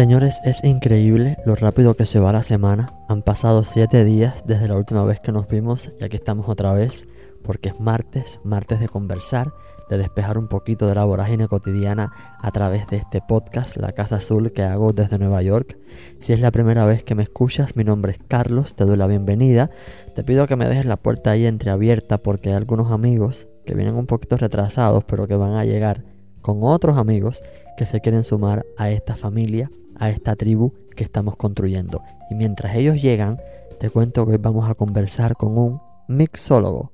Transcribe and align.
Señores, 0.00 0.40
es 0.44 0.64
increíble 0.64 1.36
lo 1.44 1.56
rápido 1.56 1.92
que 1.92 2.06
se 2.06 2.20
va 2.20 2.32
la 2.32 2.42
semana. 2.42 2.94
Han 3.10 3.20
pasado 3.20 3.64
7 3.64 4.02
días 4.06 4.34
desde 4.46 4.66
la 4.66 4.78
última 4.78 5.04
vez 5.04 5.20
que 5.20 5.30
nos 5.30 5.46
vimos 5.46 5.92
y 6.00 6.04
aquí 6.04 6.16
estamos 6.16 6.48
otra 6.48 6.72
vez 6.72 7.06
porque 7.42 7.68
es 7.68 7.80
martes, 7.80 8.40
martes 8.42 8.80
de 8.80 8.88
conversar, 8.88 9.52
de 9.90 9.98
despejar 9.98 10.38
un 10.38 10.48
poquito 10.48 10.88
de 10.88 10.94
la 10.94 11.04
vorágine 11.04 11.48
cotidiana 11.48 12.14
a 12.40 12.50
través 12.50 12.86
de 12.86 12.96
este 12.96 13.20
podcast, 13.20 13.76
La 13.76 13.92
Casa 13.92 14.16
Azul, 14.16 14.52
que 14.52 14.62
hago 14.62 14.94
desde 14.94 15.18
Nueva 15.18 15.42
York. 15.42 15.76
Si 16.18 16.32
es 16.32 16.40
la 16.40 16.50
primera 16.50 16.86
vez 16.86 17.04
que 17.04 17.14
me 17.14 17.22
escuchas, 17.22 17.76
mi 17.76 17.84
nombre 17.84 18.12
es 18.12 18.20
Carlos, 18.26 18.76
te 18.76 18.86
doy 18.86 18.96
la 18.96 19.06
bienvenida. 19.06 19.68
Te 20.16 20.24
pido 20.24 20.46
que 20.46 20.56
me 20.56 20.66
dejes 20.66 20.86
la 20.86 20.96
puerta 20.96 21.32
ahí 21.32 21.44
entreabierta 21.44 22.16
porque 22.16 22.48
hay 22.48 22.54
algunos 22.54 22.90
amigos 22.90 23.48
que 23.66 23.74
vienen 23.74 23.96
un 23.96 24.06
poquito 24.06 24.38
retrasados, 24.38 25.04
pero 25.04 25.28
que 25.28 25.36
van 25.36 25.56
a 25.56 25.66
llegar 25.66 26.04
con 26.40 26.60
otros 26.62 26.96
amigos 26.96 27.42
que 27.76 27.84
se 27.84 28.00
quieren 28.00 28.24
sumar 28.24 28.64
a 28.78 28.90
esta 28.90 29.14
familia 29.14 29.70
a 30.00 30.10
esta 30.10 30.34
tribu 30.34 30.74
que 30.96 31.04
estamos 31.04 31.36
construyendo. 31.36 32.02
Y 32.30 32.34
mientras 32.34 32.74
ellos 32.74 33.00
llegan, 33.00 33.38
te 33.78 33.90
cuento 33.90 34.26
que 34.26 34.32
hoy 34.32 34.38
vamos 34.38 34.68
a 34.68 34.74
conversar 34.74 35.36
con 35.36 35.56
un 35.56 35.80
mixólogo. 36.08 36.92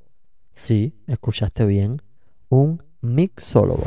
Sí, 0.53 0.95
escuchaste 1.07 1.65
bien, 1.65 2.03
un 2.51 2.83
mixólogo. 3.01 3.85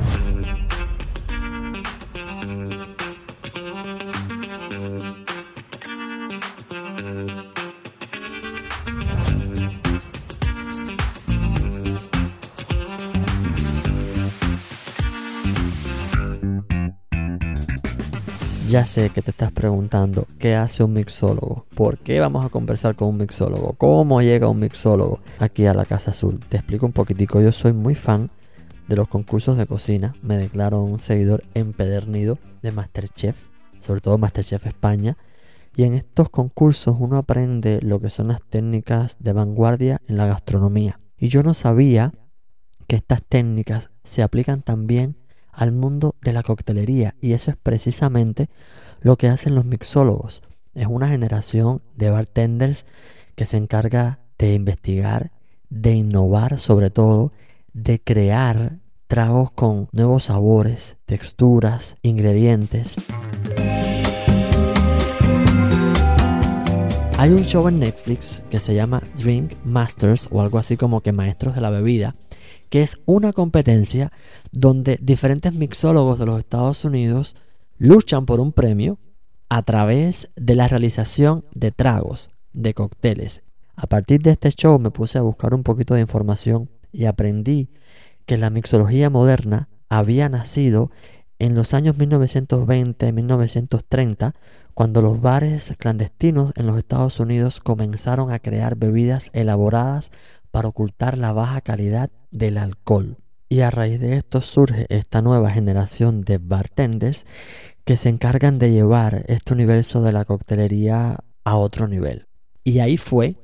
Ya 18.70 18.86
sé 18.86 19.10
que 19.10 19.24
te 19.24 19.32
estás 19.32 19.52
preguntando 19.52 20.28
qué 20.38 20.54
hace 20.54 20.84
un 20.84 20.94
mixólogo, 20.94 21.66
por 21.74 21.98
qué 21.98 22.20
vamos 22.20 22.46
a 22.46 22.50
conversar 22.50 22.96
con 22.96 23.08
un 23.08 23.18
mixólogo, 23.18 23.74
cómo 23.74 24.22
llega 24.22 24.48
un 24.48 24.60
mixólogo 24.60 25.22
aquí 25.40 25.66
a 25.66 25.74
la 25.74 25.86
Casa 25.86 26.12
Azul. 26.12 26.40
Te 26.48 26.58
explico 26.58 26.86
un 26.86 26.92
poquitico, 26.92 27.42
yo 27.42 27.52
soy 27.52 27.74
muy 27.74 27.96
fan 27.96 28.30
de 28.88 28.96
los 28.96 29.08
concursos 29.08 29.58
de 29.58 29.66
cocina, 29.66 30.14
me 30.22 30.38
declaro 30.38 30.84
un 30.84 31.00
seguidor 31.00 31.44
empedernido 31.56 32.38
de 32.62 32.72
Masterchef, 32.72 33.48
sobre 33.80 34.02
todo 34.02 34.20
Masterchef 34.20 34.68
España, 34.68 35.18
y 35.76 35.86
en 35.86 35.96
estos 35.96 36.30
concursos 36.30 36.96
uno 37.00 37.18
aprende 37.18 37.80
lo 37.82 38.00
que 38.00 38.12
son 38.12 38.28
las 38.28 38.44
técnicas 38.52 39.18
de 39.20 39.34
vanguardia 39.34 40.00
en 40.08 40.18
la 40.18 40.28
gastronomía. 40.28 41.00
Y 41.18 41.30
yo 41.30 41.42
no 41.42 41.56
sabía 41.56 42.14
que 42.86 42.98
estas 42.98 43.24
técnicas 43.24 43.90
se 44.04 44.22
aplican 44.22 44.62
también 44.62 45.16
al 45.60 45.74
mundo 45.74 46.16
de 46.22 46.32
la 46.32 46.42
coctelería 46.42 47.16
y 47.20 47.34
eso 47.34 47.52
es 47.52 47.58
precisamente 47.58 48.50
lo 49.02 49.18
que 49.18 49.28
hacen 49.28 49.56
los 49.56 49.66
mixólogos. 49.66 50.42
Es 50.74 50.88
una 50.88 51.10
generación 51.10 51.82
de 51.98 52.10
bartenders 52.10 52.86
que 53.36 53.46
se 53.46 53.58
encarga 53.58 54.20
de 54.38 54.54
investigar, 54.54 55.32
de 55.70 55.92
innovar 55.92 56.60
sobre 56.60 56.92
todo, 56.92 57.34
de 57.74 58.00
crear 58.00 58.78
tragos 59.08 59.52
con 59.52 59.90
nuevos 59.92 60.26
sabores, 60.26 60.96
texturas, 61.06 61.98
ingredientes. 62.04 62.96
Hay 67.18 67.32
un 67.32 67.44
show 67.44 67.68
en 67.68 67.80
Netflix 67.80 68.44
que 68.50 68.62
se 68.62 68.76
llama 68.76 69.04
Drink 69.18 69.56
Masters 69.66 70.30
o 70.32 70.42
algo 70.42 70.58
así 70.58 70.78
como 70.78 71.02
que 71.02 71.12
Maestros 71.12 71.54
de 71.54 71.60
la 71.60 71.70
Bebida, 71.70 72.16
que 72.70 72.84
es 72.84 73.00
una 73.06 73.34
competencia 73.34 74.12
donde 74.52 75.00
diferentes 75.02 75.54
mixólogos 75.54 76.20
de 76.20 76.26
los 76.26 76.40
Estados 76.40 76.86
Unidos 76.86 77.36
luchan 77.78 78.26
por 78.26 78.40
un 78.40 78.52
premio 78.52 79.00
a 79.50 79.64
través 79.64 80.30
de 80.36 80.56
la 80.56 80.68
realización 80.68 81.46
de 81.54 81.72
tragos, 81.72 82.32
de 82.54 82.74
cócteles. 82.74 83.44
A 83.76 83.88
partir 83.88 84.22
de 84.22 84.32
este 84.32 84.52
show 84.52 84.80
me 84.80 84.92
puse 84.92 85.18
a 85.18 85.22
buscar 85.22 85.54
un 85.54 85.64
poquito 85.64 85.96
de 85.96 86.02
información 86.02 86.70
y 86.92 87.06
aprendí 87.06 87.70
que 88.26 88.38
la 88.38 88.50
mixología 88.50 89.10
moderna 89.10 89.70
había 89.90 90.30
nacido 90.30 90.92
en 91.40 91.56
los 91.56 91.74
años 91.74 91.98
1920-1930, 91.98 94.34
cuando 94.74 95.02
los 95.02 95.22
bares 95.22 95.74
clandestinos 95.78 96.54
en 96.56 96.68
los 96.68 96.78
Estados 96.78 97.20
Unidos 97.20 97.60
comenzaron 97.60 98.32
a 98.32 98.40
crear 98.40 98.76
bebidas 98.76 99.30
elaboradas 99.34 100.12
para 100.52 100.68
ocultar 100.68 101.18
la 101.18 101.32
baja 101.32 101.62
calidad 101.62 102.12
del 102.32 102.58
alcohol. 102.58 103.18
Y 103.50 103.62
a 103.62 103.72
raíz 103.72 104.00
de 104.00 104.16
esto 104.16 104.42
surge 104.42 104.86
esta 104.90 105.22
nueva 105.22 105.50
generación 105.50 106.22
de 106.22 106.38
bartenders 106.38 107.26
que 107.84 107.98
se 107.98 108.10
encargan 108.10 108.60
de 108.60 108.72
llevar 108.72 109.26
este 109.28 109.54
universo 109.54 110.02
de 110.04 110.14
la 110.14 110.26
coctelería 110.26 111.18
a 111.44 111.56
otro 111.56 111.88
nivel. 111.88 112.28
Y 112.64 112.80
ahí 112.80 112.98
fue 112.98 113.36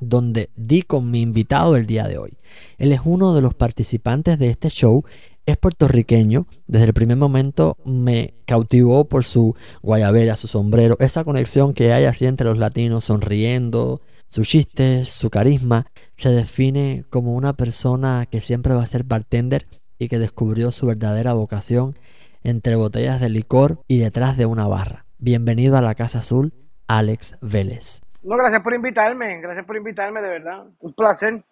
donde 0.00 0.50
di 0.54 0.82
con 0.82 1.10
mi 1.10 1.22
invitado 1.22 1.76
el 1.76 1.86
día 1.86 2.06
de 2.06 2.18
hoy. 2.18 2.38
Él 2.76 2.92
es 2.92 3.00
uno 3.04 3.34
de 3.34 3.40
los 3.40 3.54
participantes 3.54 4.38
de 4.38 4.50
este 4.50 4.68
show, 4.68 5.04
es 5.46 5.56
puertorriqueño, 5.56 6.46
desde 6.66 6.86
el 6.86 6.92
primer 6.92 7.16
momento 7.16 7.78
me 7.84 8.34
cautivó 8.44 9.08
por 9.08 9.24
su 9.24 9.56
guayabera, 9.82 10.36
su 10.36 10.46
sombrero, 10.46 10.96
esa 11.00 11.24
conexión 11.24 11.72
que 11.72 11.92
hay 11.92 12.04
así 12.04 12.26
entre 12.26 12.48
los 12.48 12.58
latinos 12.58 13.06
sonriendo, 13.06 14.02
su 14.28 14.44
chiste, 14.44 15.06
su 15.06 15.30
carisma, 15.30 15.86
se 16.18 16.30
define 16.30 17.04
como 17.10 17.34
una 17.34 17.52
persona 17.52 18.26
que 18.26 18.40
siempre 18.40 18.74
va 18.74 18.82
a 18.82 18.86
ser 18.86 19.04
bartender 19.04 19.66
y 20.00 20.08
que 20.08 20.18
descubrió 20.18 20.72
su 20.72 20.86
verdadera 20.86 21.32
vocación 21.32 21.94
entre 22.42 22.74
botellas 22.74 23.20
de 23.20 23.28
licor 23.28 23.84
y 23.86 24.00
detrás 24.00 24.36
de 24.36 24.44
una 24.44 24.66
barra. 24.66 25.04
Bienvenido 25.18 25.76
a 25.76 25.80
la 25.80 25.94
Casa 25.94 26.18
Azul, 26.18 26.52
Alex 26.88 27.38
Vélez. 27.40 28.00
No, 28.24 28.36
gracias 28.36 28.62
por 28.64 28.74
invitarme, 28.74 29.40
gracias 29.40 29.64
por 29.64 29.76
invitarme, 29.76 30.20
de 30.20 30.28
verdad. 30.28 30.66
Un 30.80 30.92
placer. 30.92 31.44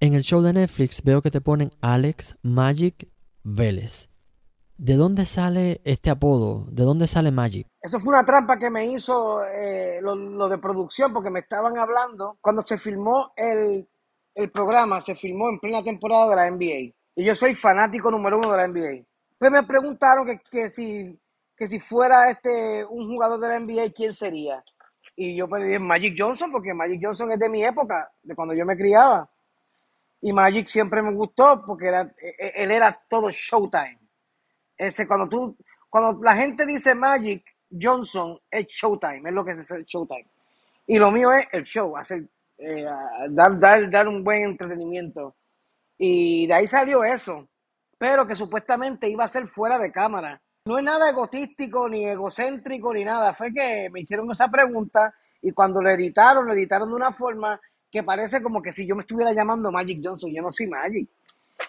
En 0.00 0.14
el 0.14 0.22
show 0.22 0.42
de 0.42 0.52
Netflix 0.52 1.04
veo 1.04 1.22
que 1.22 1.30
te 1.30 1.40
ponen 1.40 1.70
Alex 1.80 2.38
Magic 2.42 3.08
Vélez. 3.44 4.09
¿De 4.82 4.96
dónde 4.96 5.26
sale 5.26 5.82
este 5.84 6.08
apodo? 6.08 6.64
¿De 6.70 6.84
dónde 6.84 7.06
sale 7.06 7.30
Magic? 7.30 7.66
Eso 7.82 8.00
fue 8.00 8.14
una 8.14 8.24
trampa 8.24 8.58
que 8.58 8.70
me 8.70 8.86
hizo 8.86 9.44
eh, 9.44 10.00
lo, 10.00 10.48
de 10.48 10.56
producción, 10.56 11.12
porque 11.12 11.28
me 11.28 11.40
estaban 11.40 11.76
hablando 11.76 12.38
cuando 12.40 12.62
se 12.62 12.78
filmó 12.78 13.30
el, 13.36 13.86
programa, 14.50 15.02
se 15.02 15.14
filmó 15.14 15.50
en 15.50 15.60
plena 15.60 15.82
temporada 15.82 16.30
de 16.30 16.36
la 16.36 16.50
NBA. 16.50 16.94
Y 17.14 17.24
yo 17.26 17.34
soy 17.34 17.54
fanático 17.54 18.10
número 18.10 18.38
uno 18.38 18.52
de 18.52 18.56
la 18.56 18.68
NBA. 18.68 19.04
Pues 19.36 19.50
me 19.52 19.64
preguntaron 19.64 20.26
que, 20.26 20.40
que, 20.50 20.70
si, 20.70 21.20
que 21.54 21.68
si 21.68 21.78
fuera 21.78 22.30
este 22.30 22.82
un 22.86 23.06
jugador 23.06 23.38
de 23.38 23.48
la 23.48 23.60
NBA, 23.60 23.92
¿quién 23.94 24.14
sería? 24.14 24.64
Y 25.14 25.36
yo 25.36 25.46
dije 25.46 25.78
Magic 25.78 26.14
Johnson, 26.16 26.50
porque 26.50 26.72
Magic 26.72 27.02
Johnson 27.04 27.30
es 27.32 27.38
de 27.38 27.50
mi 27.50 27.62
época, 27.62 28.10
de 28.22 28.34
cuando 28.34 28.54
yo 28.54 28.64
me 28.64 28.78
criaba. 28.78 29.28
Y 30.22 30.32
Magic 30.32 30.68
siempre 30.68 31.02
me 31.02 31.12
gustó 31.12 31.62
porque 31.66 31.88
era, 31.88 32.00
e, 32.00 32.34
e, 32.38 32.62
él 32.64 32.70
era 32.70 32.98
todo 33.10 33.28
Showtime. 33.30 33.99
Ese, 34.80 35.06
cuando 35.06 35.28
tú, 35.28 35.54
cuando 35.90 36.18
la 36.22 36.34
gente 36.34 36.64
dice 36.64 36.94
Magic 36.94 37.44
Johnson, 37.70 38.40
es 38.50 38.66
Showtime, 38.66 39.28
es 39.28 39.34
lo 39.34 39.44
que 39.44 39.50
es 39.50 39.70
el 39.70 39.84
Showtime. 39.84 40.26
Y 40.86 40.96
lo 40.96 41.10
mío 41.10 41.30
es 41.32 41.46
el 41.52 41.64
show, 41.64 41.98
hacer, 41.98 42.26
eh, 42.56 42.86
dar, 43.28 43.58
dar, 43.58 43.90
dar 43.90 44.08
un 44.08 44.24
buen 44.24 44.38
entretenimiento. 44.38 45.36
Y 45.98 46.46
de 46.46 46.54
ahí 46.54 46.66
salió 46.66 47.04
eso, 47.04 47.46
pero 47.98 48.26
que 48.26 48.34
supuestamente 48.34 49.06
iba 49.06 49.24
a 49.24 49.28
ser 49.28 49.46
fuera 49.46 49.78
de 49.78 49.92
cámara. 49.92 50.40
No 50.64 50.78
es 50.78 50.84
nada 50.84 51.10
egotístico, 51.10 51.86
ni 51.86 52.06
egocéntrico, 52.06 52.94
ni 52.94 53.04
nada. 53.04 53.34
Fue 53.34 53.52
que 53.52 53.90
me 53.92 54.00
hicieron 54.00 54.30
esa 54.30 54.48
pregunta 54.48 55.14
y 55.42 55.52
cuando 55.52 55.82
lo 55.82 55.90
editaron, 55.90 56.46
lo 56.46 56.54
editaron 56.54 56.88
de 56.88 56.94
una 56.94 57.12
forma 57.12 57.60
que 57.90 58.02
parece 58.02 58.42
como 58.42 58.62
que 58.62 58.72
si 58.72 58.86
yo 58.86 58.96
me 58.96 59.02
estuviera 59.02 59.34
llamando 59.34 59.70
Magic 59.70 60.00
Johnson, 60.02 60.32
yo 60.32 60.40
no 60.40 60.50
soy 60.50 60.68
Magic. 60.68 61.06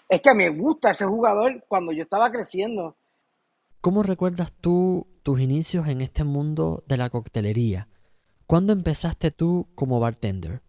Es 0.08 0.22
que 0.22 0.32
me 0.32 0.48
gusta 0.48 0.92
ese 0.92 1.04
jugador 1.04 1.62
cuando 1.68 1.92
yo 1.92 2.04
estaba 2.04 2.30
creciendo. 2.30 2.96
¿Cómo 3.82 4.04
recuerdas 4.04 4.52
tú 4.60 5.08
tus 5.24 5.40
inicios 5.40 5.88
en 5.88 6.02
este 6.02 6.22
mundo 6.22 6.84
de 6.86 6.96
la 6.96 7.10
coctelería? 7.10 7.88
¿Cuándo 8.46 8.72
empezaste 8.72 9.32
tú 9.32 9.66
como 9.74 9.98
bartender? 9.98 10.60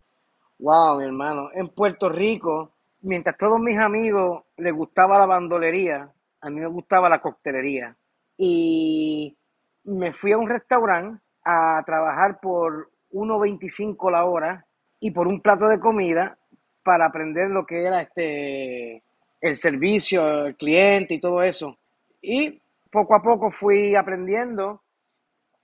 Wow, 0.57 0.97
mi 0.97 1.05
hermano. 1.05 1.49
En 1.53 1.69
Puerto 1.69 2.09
Rico, 2.09 2.71
mientras 3.01 3.37
todos 3.37 3.59
mis 3.59 3.77
amigos 3.77 4.45
les 4.57 4.73
gustaba 4.73 5.19
la 5.19 5.27
bandolería, 5.27 6.11
a 6.41 6.49
mí 6.49 6.59
me 6.59 6.65
gustaba 6.65 7.07
la 7.07 7.21
coctelería. 7.21 7.95
Y 8.35 9.37
me 9.83 10.11
fui 10.11 10.31
a 10.31 10.39
un 10.39 10.49
restaurante 10.49 11.21
a 11.45 11.83
trabajar 11.85 12.39
por 12.41 12.89
1.25 13.11 14.11
la 14.11 14.25
hora 14.25 14.65
y 14.99 15.11
por 15.11 15.27
un 15.27 15.39
plato 15.39 15.67
de 15.67 15.79
comida 15.79 16.39
para 16.81 17.05
aprender 17.05 17.51
lo 17.51 17.63
que 17.67 17.85
era 17.85 18.01
este 18.01 19.03
el 19.39 19.55
servicio, 19.55 20.47
el 20.47 20.55
cliente 20.55 21.13
y 21.13 21.19
todo 21.19 21.43
eso. 21.43 21.77
Y 22.19 22.62
poco 22.93 23.15
a 23.15 23.21
poco 23.23 23.49
fui 23.51 23.95
aprendiendo. 23.95 24.83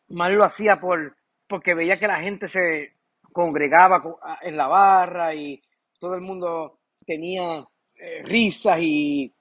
Más 0.10 0.32
lo 0.34 0.44
hacía 0.44 0.80
por, 0.80 1.16
porque 1.48 1.76
veía 1.76 2.00
que 2.00 2.08
la 2.08 2.20
gente 2.20 2.48
se 2.48 2.94
congregaba 3.32 4.02
en 4.42 4.58
la 4.58 4.68
barra 4.68 5.36
y 5.36 5.62
todo 6.00 6.16
el 6.16 6.22
mundo 6.22 6.80
tenía 7.06 7.64
eh, 7.96 8.24
risas 8.24 8.80
y, 8.82 9.32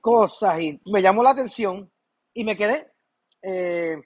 cosas 0.00 0.60
y 0.60 0.80
me 0.92 1.02
llamó 1.02 1.22
la 1.22 1.30
atención 1.30 1.90
y 2.34 2.44
me 2.44 2.56
quedé. 2.56 2.88
eh, 3.42 3.96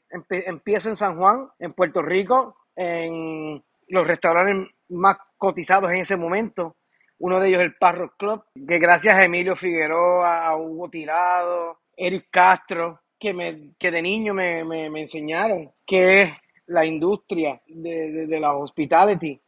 empiezo 0.47 0.91
en 0.91 0.97
San 0.97 1.17
Juan, 1.17 1.49
en 1.59 1.73
Puerto 1.73 2.03
Rico, 2.03 2.57
en 2.77 3.63
los 3.89 4.07
restaurantes 4.07 4.75
más 4.91 5.17
cotizados 5.39 5.91
en 5.91 5.99
ese 5.99 6.17
momento. 6.17 6.77
Uno 7.19 7.41
de 7.41 7.49
ellos 7.49 7.63
el 7.63 7.77
Parro 7.77 8.13
Club, 8.19 8.45
que 8.67 8.79
gracias 8.79 9.15
a 9.15 9.25
Emilio 9.25 9.57
Figueroa, 9.57 10.47
a 10.47 10.57
Hugo 10.57 10.91
Tirado, 10.91 11.81
Eric 11.97 12.29
Castro, 12.31 13.01
que, 13.25 13.33
me, 13.33 13.71
que 13.79 13.91
de 13.91 14.03
niño 14.03 14.35
me, 14.35 14.65
me, 14.65 14.91
me 14.91 15.01
enseñaron 15.01 15.73
qué 15.87 16.21
es 16.21 16.33
la 16.67 16.85
industria 16.85 17.59
de, 17.67 18.27
de, 18.27 18.39
la 18.39 18.55
hospitality. 18.55 19.41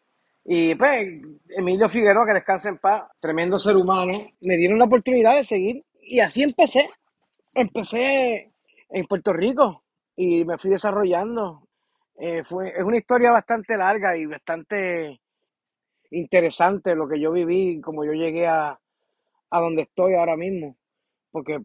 Y 0.47 0.75
pues 0.77 1.07
Emilio 1.51 1.87
Figueroa, 1.87 2.25
que 2.25 2.33
descansa 2.33 2.71
en 2.71 2.79
paz, 2.79 3.03
tremendo 3.21 3.59
ser 3.59 3.77
humano, 3.77 4.25
me 4.41 4.57
dieron 4.57 4.79
la 4.79 4.87
oportunidad 4.87 5.37
de 5.37 5.45
seguir 5.45 5.85
y 6.01 6.21
así 6.21 6.43
empecé. 6.43 6.89
Empecé 7.53 8.51
en 8.89 9.07
Puerto 9.07 9.35
Rico 9.35 9.83
y 10.17 10.43
me 10.47 10.57
fui 10.57 10.71
desarrollando. 10.71 11.69
Eh, 12.19 12.45
fue, 12.45 12.71
es 12.71 12.83
una 12.83 12.97
historia 12.97 13.31
bastante 13.31 13.77
larga 13.77 14.17
y 14.17 14.25
bastante 14.25 15.21
interesante 16.13 16.95
lo 16.95 17.07
que 17.07 17.21
yo 17.21 17.31
viví, 17.31 17.79
como 17.83 18.07
yo 18.07 18.13
llegué 18.13 18.47
a, 18.47 18.81
a 19.51 19.61
donde 19.61 19.83
estoy 19.83 20.15
ahora 20.15 20.35
mismo. 20.35 20.79
Porque 21.31 21.59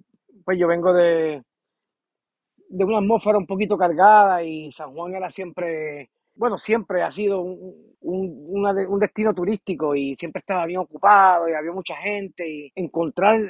pues 0.44 0.60
yo 0.60 0.68
vengo 0.68 0.92
de, 0.92 1.42
de 2.72 2.86
una 2.86 3.00
atmósfera 3.00 3.38
un 3.38 3.46
poquito 3.46 3.78
cargada 3.78 4.44
y 4.44 4.72
San 4.72 4.94
Juan 4.94 5.14
era 5.14 5.30
siempre, 5.30 6.10
bueno, 6.36 6.58
siempre 6.58 7.02
ha 7.02 7.12
sido 7.12 7.42
un, 7.42 7.96
un, 8.02 8.86
un, 8.88 9.00
destino 9.00 9.34
turístico 9.34 9.94
y 9.94 10.16
siempre 10.16 10.40
estaba 10.40 10.66
bien 10.66 10.80
ocupado 10.80 11.50
y 11.50 11.54
había 11.54 11.74
mucha 11.74 11.96
gente 11.98 12.48
y 12.50 12.72
encontrar 12.76 13.42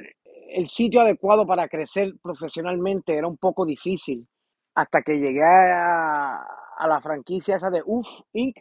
el 0.50 0.68
sitio 0.68 1.02
adecuado 1.02 1.46
para 1.46 1.68
crecer 1.68 2.14
profesionalmente 2.22 3.16
era 3.16 3.28
un 3.28 3.38
poco 3.38 3.66
difícil 3.66 4.28
hasta 4.76 5.02
que 5.04 5.20
llegué 5.20 5.44
a, 5.44 6.38
a 6.78 6.88
la 6.88 7.00
franquicia 7.02 7.58
esa 7.58 7.70
de 7.70 7.84
UF 7.86 8.08
Inc. 8.34 8.58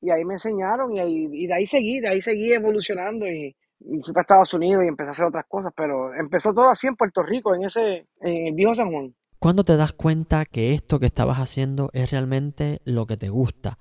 y 0.00 0.10
ahí 0.10 0.24
me 0.24 0.34
enseñaron 0.34 0.92
y, 0.92 1.00
ahí, 1.00 1.28
y 1.32 1.46
de 1.46 1.54
ahí 1.54 1.66
seguí, 1.66 2.00
de 2.00 2.08
ahí 2.08 2.20
seguí 2.20 2.52
evolucionando 2.52 3.26
y, 3.28 3.54
y 3.80 4.02
fui 4.02 4.12
para 4.12 4.22
Estados 4.22 4.54
Unidos 4.54 4.82
y 4.84 4.88
empecé 4.88 5.10
a 5.10 5.12
hacer 5.12 5.26
otras 5.26 5.46
cosas, 5.46 5.72
pero 5.76 6.12
empezó 6.14 6.52
todo 6.52 6.68
así 6.68 6.88
en 6.88 6.96
Puerto 6.96 7.22
Rico, 7.22 7.54
en 7.54 7.64
ese, 7.64 8.02
en 8.20 8.48
el 8.48 8.54
viejo 8.54 8.74
San 8.74 8.90
Juan. 8.90 9.14
¿Cuándo 9.40 9.64
te 9.64 9.78
das 9.78 9.94
cuenta 9.94 10.44
que 10.44 10.74
esto 10.74 11.00
que 11.00 11.06
estabas 11.06 11.38
haciendo 11.38 11.88
es 11.94 12.10
realmente 12.10 12.82
lo 12.84 13.06
que 13.06 13.16
te 13.16 13.30
gusta? 13.30 13.78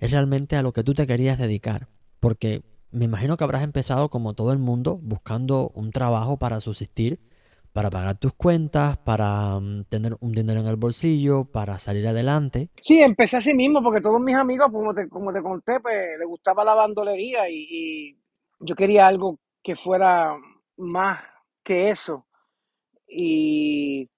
Es 0.00 0.10
realmente 0.10 0.56
a 0.56 0.62
lo 0.62 0.72
que 0.72 0.82
tú 0.82 0.92
te 0.92 1.06
querías 1.06 1.38
dedicar. 1.38 1.86
Porque 2.18 2.62
me 2.90 3.04
imagino 3.04 3.36
que 3.36 3.44
habrás 3.44 3.62
empezado 3.62 4.08
como 4.08 4.34
todo 4.34 4.52
el 4.52 4.58
mundo 4.58 4.98
buscando 5.00 5.70
un 5.76 5.92
trabajo 5.92 6.36
para 6.36 6.58
subsistir, 6.58 7.20
para 7.72 7.90
pagar 7.90 8.18
tus 8.18 8.34
cuentas, 8.34 8.98
para 8.98 9.60
mm, 9.60 9.84
tener 9.84 10.16
un 10.18 10.32
dinero 10.32 10.58
en 10.58 10.66
el 10.66 10.74
bolsillo, 10.74 11.44
para 11.44 11.78
salir 11.78 12.08
adelante. 12.08 12.70
Sí, 12.80 13.00
empecé 13.00 13.36
así 13.36 13.54
mismo 13.54 13.80
porque 13.80 14.00
todos 14.00 14.20
mis 14.20 14.34
amigos, 14.34 14.66
como 14.72 14.92
te, 14.92 15.08
como 15.08 15.32
te 15.32 15.40
conté, 15.40 15.78
pues 15.78 16.18
gustaba 16.26 16.64
la 16.64 16.74
bandolería 16.74 17.48
y, 17.48 17.68
y 17.70 18.18
yo 18.58 18.74
quería 18.74 19.06
algo 19.06 19.38
que 19.62 19.76
fuera 19.76 20.36
más 20.76 21.20
que 21.62 21.90
eso. 21.90 22.26
Y 23.06 24.10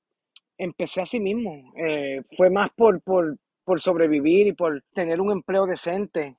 empecé 0.63 1.03
así 1.03 1.21
mismo. 1.21 1.73
Eh, 1.77 2.23
fue 2.37 2.51
más 2.51 2.71
por, 2.71 3.01
por, 3.03 3.37
por, 3.65 3.81
sobrevivir 3.81 4.49
y 4.49 4.53
por 4.53 4.83
tener 4.95 5.21
un 5.21 5.33
empleo 5.33 5.67
decente 5.67 6.37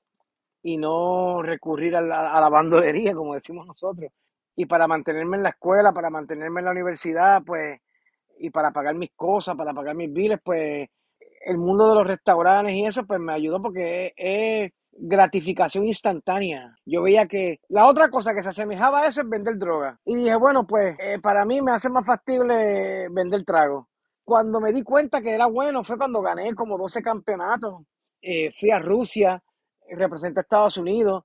y 0.63 0.77
no 0.77 1.41
recurrir 1.41 1.95
a 1.95 2.01
la, 2.01 2.33
a 2.33 2.41
la 2.41 2.50
bandolería, 2.50 3.13
como 3.13 3.33
decimos 3.33 3.65
nosotros. 3.65 4.12
Y 4.56 4.65
para 4.65 4.88
mantenerme 4.88 5.38
en 5.38 5.44
la 5.44 5.50
escuela, 5.50 5.91
para 5.94 6.09
mantenerme 6.09 6.62
en 6.62 6.65
la 6.65 6.71
universidad, 6.71 7.41
pues, 7.45 7.79
y 8.38 8.50
para 8.50 8.71
pagar 8.71 8.95
mis 8.95 9.12
cosas, 9.15 9.56
para 9.56 9.73
pagar 9.73 9.95
mis 9.95 10.12
biles, 10.12 10.39
pues, 10.44 10.89
el 11.45 11.57
mundo 11.57 11.89
de 11.89 11.95
los 11.95 12.07
restaurantes 12.07 12.75
y 12.75 12.85
eso, 12.85 13.06
pues 13.06 13.19
me 13.19 13.33
ayudó 13.33 13.62
porque 13.62 14.13
es, 14.15 14.71
gratificación 14.94 15.88
instantánea. 15.88 16.75
Yo 16.85 17.01
veía 17.01 17.27
que 17.27 17.59
la 17.69 17.88
otra 17.88 18.09
cosa 18.09 18.33
que 18.33 18.44
se 18.44 18.50
asemejaba 18.50 19.01
a 19.01 19.07
eso 19.07 19.21
es 19.21 19.29
vender 19.29 19.57
droga. 19.57 20.00
Y 20.06 20.15
dije, 20.15 20.35
bueno, 20.35 20.65
pues 20.67 20.95
eh, 21.00 21.19
para 21.21 21.45
mí 21.45 21.62
me 21.62 21.71
hace 21.71 21.89
más 21.89 22.06
factible 22.06 23.07
vender 23.09 23.44
trago. 23.45 23.88
Cuando 24.23 24.59
me 24.62 24.71
di 24.71 24.83
cuenta 24.83 25.21
que 25.21 25.31
era 25.31 25.47
bueno 25.47 25.83
fue 25.83 25.97
cuando 25.97 26.21
gané 26.21 26.53
como 26.56 26.77
12 26.77 27.01
campeonatos. 27.01 27.83
Eh, 28.21 28.51
fui 28.59 28.69
a 28.71 28.79
Rusia, 28.79 29.41
representé 29.89 30.39
a 30.39 30.44
Estados 30.44 30.77
Unidos, 30.77 31.23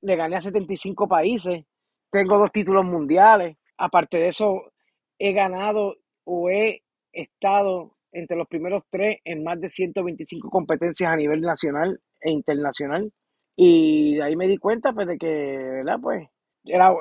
le 0.00 0.16
gané 0.16 0.36
a 0.36 0.40
75 0.40 1.06
países, 1.06 1.64
tengo 2.10 2.38
dos 2.38 2.50
títulos 2.52 2.84
mundiales. 2.84 3.56
Aparte 3.76 4.18
de 4.18 4.28
eso, 4.28 4.72
he 5.18 5.32
ganado 5.32 5.96
o 6.24 6.48
he 6.50 6.82
estado 7.12 7.96
entre 8.12 8.36
los 8.36 8.48
primeros 8.48 8.84
tres 8.90 9.18
en 9.24 9.42
más 9.44 9.60
de 9.60 9.68
125 9.68 10.48
competencias 10.48 11.10
a 11.10 11.16
nivel 11.16 11.40
nacional 11.40 12.00
e 12.20 12.30
internacional. 12.30 13.12
Y 13.56 14.20
ahí 14.20 14.36
me 14.36 14.48
di 14.48 14.56
cuenta 14.58 14.92
pues 14.92 15.06
de 15.06 15.18
que, 15.18 15.26
¿verdad? 15.28 15.98
Pues 16.00 16.28
era, 16.64 16.92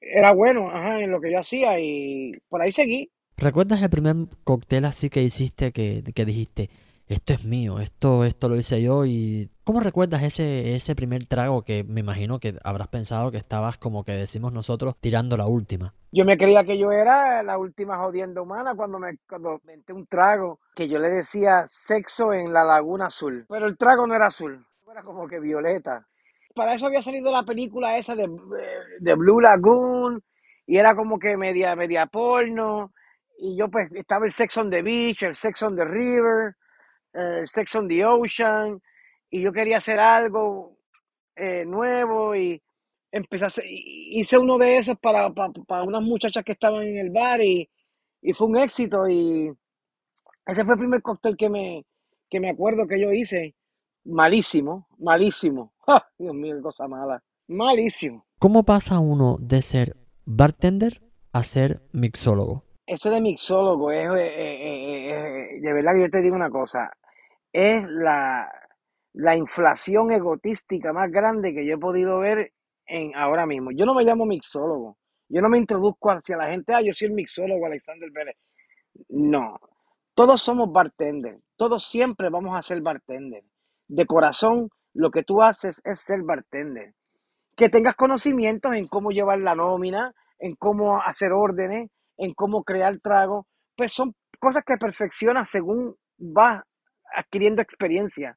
era 0.00 0.32
bueno 0.32 0.70
ajá, 0.70 1.00
en 1.00 1.10
lo 1.10 1.20
que 1.20 1.32
yo 1.32 1.38
hacía 1.40 1.78
y 1.80 2.32
por 2.48 2.62
ahí 2.62 2.72
seguí. 2.72 3.10
¿Recuerdas 3.36 3.82
el 3.82 3.90
primer 3.90 4.14
cóctel 4.44 4.84
así 4.84 5.10
que 5.10 5.22
hiciste 5.22 5.72
que, 5.72 6.04
que 6.14 6.24
dijiste, 6.24 6.70
esto 7.06 7.34
es 7.34 7.44
mío, 7.44 7.80
esto, 7.80 8.24
esto 8.24 8.48
lo 8.48 8.56
hice 8.56 8.80
yo 8.80 9.04
y 9.04 9.50
¿cómo 9.64 9.80
recuerdas 9.80 10.22
ese, 10.22 10.74
ese 10.74 10.94
primer 10.94 11.26
trago 11.26 11.62
que 11.62 11.84
me 11.84 12.00
imagino 12.00 12.38
que 12.38 12.54
habrás 12.62 12.88
pensado 12.88 13.30
que 13.30 13.36
estabas 13.36 13.76
como 13.76 14.04
que 14.04 14.12
decimos 14.12 14.52
nosotros 14.52 14.94
tirando 15.00 15.36
la 15.36 15.46
última? 15.46 15.92
Yo 16.12 16.24
me 16.24 16.38
creía 16.38 16.64
que 16.64 16.78
yo 16.78 16.92
era 16.92 17.42
la 17.42 17.58
última 17.58 17.98
jodienda 17.98 18.40
humana 18.40 18.74
cuando 18.74 18.98
me 18.98 19.18
cuando 19.28 19.60
metí 19.64 19.92
un 19.92 20.06
trago 20.06 20.60
que 20.74 20.88
yo 20.88 20.98
le 20.98 21.08
decía 21.08 21.66
sexo 21.68 22.32
en 22.32 22.52
la 22.52 22.64
laguna 22.64 23.06
azul, 23.06 23.44
pero 23.48 23.66
el 23.66 23.76
trago 23.76 24.06
no 24.06 24.14
era 24.14 24.26
azul, 24.26 24.64
era 24.90 25.02
como 25.02 25.26
que 25.26 25.40
violeta. 25.40 26.06
Para 26.54 26.74
eso 26.74 26.86
había 26.86 27.02
salido 27.02 27.32
la 27.32 27.42
película 27.42 27.98
esa 27.98 28.14
de, 28.14 28.30
de 29.00 29.14
Blue 29.14 29.40
Lagoon 29.40 30.22
y 30.66 30.76
era 30.76 30.94
como 30.94 31.18
que 31.18 31.36
media 31.36 31.74
media 31.74 32.06
porno 32.06 32.92
y 33.38 33.56
yo 33.56 33.70
pues 33.70 33.90
estaba 33.92 34.26
el 34.26 34.32
Sex 34.32 34.56
on 34.56 34.70
the 34.70 34.82
Beach, 34.82 35.22
el 35.22 35.34
Sex 35.34 35.62
on 35.62 35.76
the 35.76 35.84
River 35.84 36.56
eh, 37.14 37.42
Sex 37.46 37.74
on 37.76 37.88
the 37.88 38.04
Ocean, 38.04 38.80
y 39.30 39.42
yo 39.42 39.52
quería 39.52 39.78
hacer 39.78 40.00
algo 40.00 40.76
eh, 41.36 41.64
nuevo 41.64 42.34
y 42.34 42.60
empecé 43.10 43.44
a 43.44 43.46
hacer, 43.46 43.64
hice 43.68 44.36
uno 44.36 44.58
de 44.58 44.78
esos 44.78 44.98
para, 44.98 45.32
para, 45.32 45.82
unas 45.84 46.02
muchachas 46.02 46.44
que 46.44 46.52
estaban 46.52 46.82
en 46.82 46.98
el 46.98 47.10
bar 47.10 47.40
y, 47.40 47.68
y, 48.20 48.32
fue 48.32 48.48
un 48.48 48.56
éxito 48.56 49.08
y 49.08 49.52
ese 50.46 50.64
fue 50.64 50.74
el 50.74 50.80
primer 50.80 51.02
cóctel 51.02 51.36
que 51.36 51.48
me, 51.48 51.86
que 52.28 52.40
me 52.40 52.50
acuerdo 52.50 52.86
que 52.86 53.00
yo 53.00 53.12
hice. 53.12 53.54
Malísimo, 54.04 54.88
malísimo. 54.98 55.72
Dios 56.18 56.34
mío, 56.34 56.60
cosa 56.60 56.86
mala. 56.88 57.22
Malísimo. 57.46 58.26
¿Cómo 58.38 58.64
pasa 58.64 58.98
uno 58.98 59.38
de 59.40 59.62
ser 59.62 59.96
bartender 60.26 61.02
a 61.32 61.42
ser 61.42 61.82
mixólogo? 61.92 62.63
Eso 62.86 63.10
de 63.10 63.20
mixólogo 63.20 63.90
es, 63.90 64.04
eh, 64.04 65.56
eh, 65.56 65.60
de 65.60 65.72
verdad 65.72 65.94
que 65.94 66.02
yo 66.02 66.10
te 66.10 66.20
digo 66.20 66.36
una 66.36 66.50
cosa, 66.50 66.90
es 67.52 67.86
la, 67.88 68.50
inflación 69.36 70.12
egotística 70.12 70.92
más 70.92 71.10
grande 71.10 71.54
que 71.54 71.64
yo 71.64 71.74
he 71.74 71.78
podido 71.78 72.18
ver 72.18 72.52
en 72.86 73.14
ahora 73.16 73.46
mismo. 73.46 73.70
Yo 73.70 73.86
no 73.86 73.94
me 73.94 74.04
llamo 74.04 74.26
mixólogo. 74.26 74.98
Yo 75.28 75.40
no 75.40 75.48
me 75.48 75.58
introduzco 75.58 76.10
hacia 76.10 76.36
la 76.36 76.48
gente, 76.50 76.74
ah, 76.74 76.82
yo 76.82 76.92
soy 76.92 77.08
el 77.08 77.14
mixólogo 77.14 77.64
Alexander 77.64 78.10
Vélez. 78.10 78.36
No, 79.08 79.58
todos 80.14 80.42
somos 80.42 80.70
bartender. 80.70 81.38
Todos 81.56 81.86
siempre 81.86 82.28
vamos 82.28 82.56
a 82.56 82.62
ser 82.62 82.82
bartender. 82.82 83.44
De 83.88 84.04
corazón, 84.06 84.68
lo 84.92 85.10
que 85.10 85.22
tú 85.22 85.42
haces 85.42 85.80
es 85.84 86.00
ser 86.00 86.22
bartender. 86.22 86.94
Que 87.56 87.68
tengas 87.68 87.94
conocimientos 87.94 88.74
en 88.74 88.88
cómo 88.88 89.10
llevar 89.10 89.38
la 89.38 89.54
nómina, 89.54 90.12
en 90.38 90.54
cómo 90.56 91.00
hacer 91.00 91.32
órdenes, 91.32 91.90
en 92.16 92.34
cómo 92.34 92.64
crear 92.64 92.98
trago, 93.00 93.46
pues 93.76 93.92
son 93.92 94.14
cosas 94.38 94.64
que 94.64 94.76
perfeccionas 94.76 95.50
según 95.50 95.96
vas 96.18 96.62
adquiriendo 97.14 97.62
experiencia. 97.62 98.36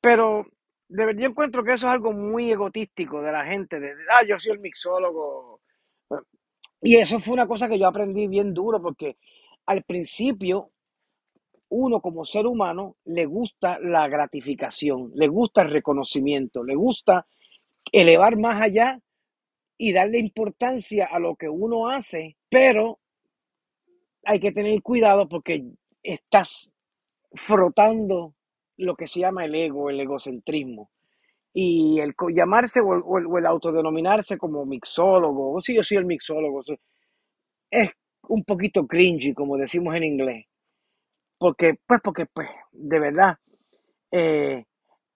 Pero 0.00 0.44
yo 0.88 1.26
encuentro 1.26 1.64
que 1.64 1.74
eso 1.74 1.86
es 1.86 1.92
algo 1.92 2.12
muy 2.12 2.50
egotístico 2.50 3.20
de 3.20 3.32
la 3.32 3.44
gente, 3.44 3.78
de, 3.80 3.92
ah, 4.12 4.24
yo 4.26 4.38
soy 4.38 4.52
el 4.52 4.60
mixólogo. 4.60 5.60
Y 6.80 6.96
eso 6.96 7.18
fue 7.20 7.34
una 7.34 7.46
cosa 7.46 7.68
que 7.68 7.78
yo 7.78 7.88
aprendí 7.88 8.26
bien 8.28 8.54
duro, 8.54 8.80
porque 8.80 9.16
al 9.66 9.82
principio 9.82 10.70
uno 11.70 12.00
como 12.00 12.24
ser 12.24 12.46
humano 12.46 12.96
le 13.04 13.26
gusta 13.26 13.78
la 13.80 14.08
gratificación, 14.08 15.10
le 15.14 15.28
gusta 15.28 15.62
el 15.62 15.70
reconocimiento, 15.70 16.62
le 16.62 16.74
gusta 16.74 17.26
elevar 17.92 18.38
más 18.38 18.62
allá 18.62 18.98
y 19.78 19.92
darle 19.92 20.18
importancia 20.18 21.06
a 21.10 21.18
lo 21.20 21.36
que 21.36 21.48
uno 21.48 21.88
hace, 21.88 22.36
pero 22.50 22.98
hay 24.24 24.40
que 24.40 24.52
tener 24.52 24.82
cuidado 24.82 25.28
porque 25.28 25.64
estás 26.02 26.74
frotando 27.34 28.34
lo 28.76 28.96
que 28.96 29.06
se 29.06 29.20
llama 29.20 29.44
el 29.44 29.54
ego, 29.54 29.90
el 29.90 30.00
egocentrismo. 30.00 30.90
Y 31.52 32.00
el 32.00 32.14
llamarse 32.34 32.80
o 32.80 33.38
el, 33.38 33.46
autodenominarse 33.46 34.36
como 34.38 34.64
mixólogo, 34.66 35.54
o 35.54 35.60
si 35.60 35.74
yo 35.74 35.82
soy 35.82 35.98
el 35.98 36.06
mixólogo, 36.06 36.62
es 37.70 37.90
un 38.28 38.44
poquito 38.44 38.86
cringy, 38.86 39.32
como 39.34 39.56
decimos 39.56 39.94
en 39.96 40.04
inglés. 40.04 40.46
porque, 41.38 41.74
pues, 41.86 42.00
porque, 42.02 42.26
pues, 42.26 42.48
de 42.72 43.00
verdad, 43.00 43.36
eh, 44.12 44.64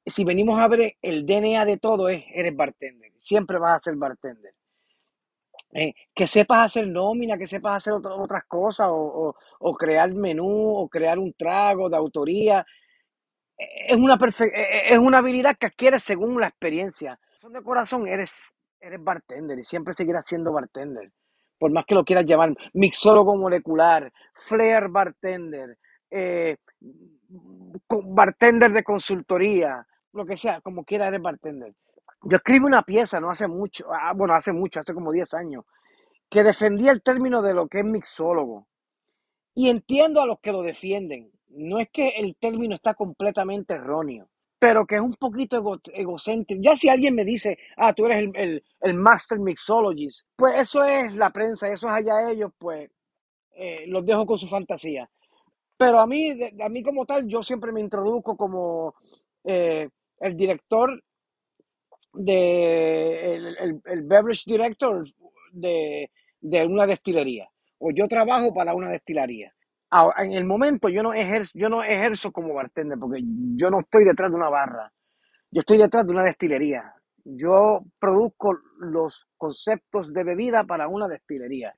si 0.04 0.24
venimos 0.24 0.60
a 0.60 0.68
ver 0.68 0.96
el 1.02 1.26
DNA 1.26 1.64
de 1.64 1.78
todo 1.78 2.08
es, 2.08 2.24
eres 2.32 2.54
bartender, 2.56 3.12
siempre 3.18 3.58
vas 3.58 3.76
a 3.76 3.78
ser 3.78 3.96
bartender. 3.96 4.54
Eh, 5.74 5.94
que 6.14 6.26
sepas 6.26 6.66
hacer 6.66 6.86
nómina, 6.86 7.38
que 7.38 7.46
sepas 7.46 7.78
hacer 7.78 7.94
otras 7.94 8.44
cosas, 8.46 8.88
o, 8.90 9.34
o, 9.60 9.74
crear 9.74 10.12
menú, 10.12 10.76
o 10.76 10.88
crear 10.88 11.18
un 11.18 11.32
trago 11.32 11.88
de 11.88 11.96
autoría, 11.96 12.66
es 13.56 13.96
una, 13.96 14.18
es 14.44 14.98
una 14.98 15.18
habilidad 15.18 15.56
que 15.58 15.66
adquieres 15.66 16.02
según 16.02 16.40
la 16.40 16.48
experiencia. 16.48 17.18
Son 17.40 17.52
de 17.52 17.62
corazón, 17.62 18.06
eres, 18.06 18.54
eres 18.80 19.02
bartender 19.02 19.58
y 19.58 19.64
siempre 19.64 19.94
seguirás 19.94 20.26
siendo 20.26 20.52
bartender. 20.52 21.10
Por 21.58 21.70
más 21.72 21.84
que 21.86 21.94
lo 21.94 22.04
quieras 22.04 22.26
llamar 22.26 22.54
mixólogo 22.72 23.36
molecular, 23.36 24.12
flair 24.34 24.88
bartender, 24.88 25.78
eh, 26.10 26.56
bartender 27.88 28.72
de 28.72 28.84
consultoría, 28.84 29.86
lo 30.12 30.26
que 30.26 30.36
sea, 30.36 30.60
como 30.60 30.84
quiera 30.84 31.08
eres 31.08 31.22
bartender. 31.22 31.74
Yo 32.24 32.36
escribí 32.36 32.64
una 32.64 32.82
pieza 32.82 33.20
no 33.20 33.30
hace 33.30 33.48
mucho, 33.48 33.86
ah, 33.92 34.12
bueno, 34.14 34.34
hace 34.34 34.52
mucho, 34.52 34.80
hace 34.80 34.94
como 34.94 35.10
10 35.12 35.34
años, 35.34 35.64
que 36.30 36.42
defendía 36.42 36.92
el 36.92 37.02
término 37.02 37.42
de 37.42 37.54
lo 37.54 37.66
que 37.68 37.80
es 37.80 37.84
mixólogo. 37.84 38.66
Y 39.54 39.68
entiendo 39.68 40.20
a 40.22 40.26
los 40.26 40.40
que 40.40 40.52
lo 40.52 40.62
defienden. 40.62 41.30
No 41.48 41.78
es 41.78 41.90
que 41.90 42.08
el 42.10 42.36
término 42.36 42.74
está 42.74 42.94
completamente 42.94 43.74
erróneo, 43.74 44.30
pero 44.58 44.86
que 44.86 44.94
es 44.94 45.02
un 45.02 45.14
poquito 45.14 45.80
egocéntrico. 45.92 46.62
Ya 46.62 46.76
si 46.76 46.88
alguien 46.88 47.14
me 47.14 47.24
dice, 47.24 47.58
ah, 47.76 47.92
tú 47.92 48.06
eres 48.06 48.30
el, 48.34 48.64
el, 48.80 48.94
Master 48.94 49.38
Mixologist, 49.38 50.26
pues 50.36 50.58
eso 50.60 50.82
es 50.84 51.14
la 51.16 51.30
prensa, 51.30 51.68
eso 51.68 51.88
es 51.88 51.94
allá 51.94 52.30
ellos, 52.30 52.52
pues 52.58 52.90
eh, 53.54 53.84
los 53.88 54.06
dejo 54.06 54.24
con 54.24 54.38
su 54.38 54.48
fantasía. 54.48 55.10
Pero 55.82 55.98
a 55.98 56.06
mí, 56.06 56.30
a 56.60 56.68
mí 56.68 56.80
como 56.84 57.04
tal, 57.04 57.26
yo 57.26 57.42
siempre 57.42 57.72
me 57.72 57.80
introduzco 57.80 58.36
como 58.36 58.94
eh, 59.42 59.88
el 60.20 60.36
director 60.36 61.02
de 62.12 63.34
el, 63.34 64.02
beverage 64.04 64.44
director 64.46 65.04
de, 65.50 66.08
una 66.68 66.86
destilería 66.86 67.48
o 67.78 67.90
yo 67.90 68.06
trabajo 68.06 68.54
para 68.54 68.74
una 68.74 68.90
destilería. 68.90 69.52
en 70.18 70.32
el 70.32 70.44
momento 70.44 70.88
yo 70.88 71.02
no 71.02 71.14
ejerzo, 71.14 71.50
yo 71.54 71.68
no 71.68 71.82
ejerzo 71.82 72.30
como 72.30 72.54
bartender 72.54 72.96
porque 72.96 73.20
yo 73.56 73.68
no 73.68 73.80
estoy 73.80 74.04
detrás 74.04 74.30
de 74.30 74.36
una 74.36 74.50
barra. 74.50 74.92
Yo 75.50 75.60
estoy 75.60 75.78
detrás 75.78 76.06
de 76.06 76.12
una 76.12 76.22
destilería. 76.22 76.94
Yo 77.24 77.80
produzco 77.98 78.56
los 78.78 79.26
conceptos 79.36 80.12
de 80.12 80.22
bebida 80.22 80.62
para 80.62 80.86
una 80.86 81.08
destilería. 81.08 81.74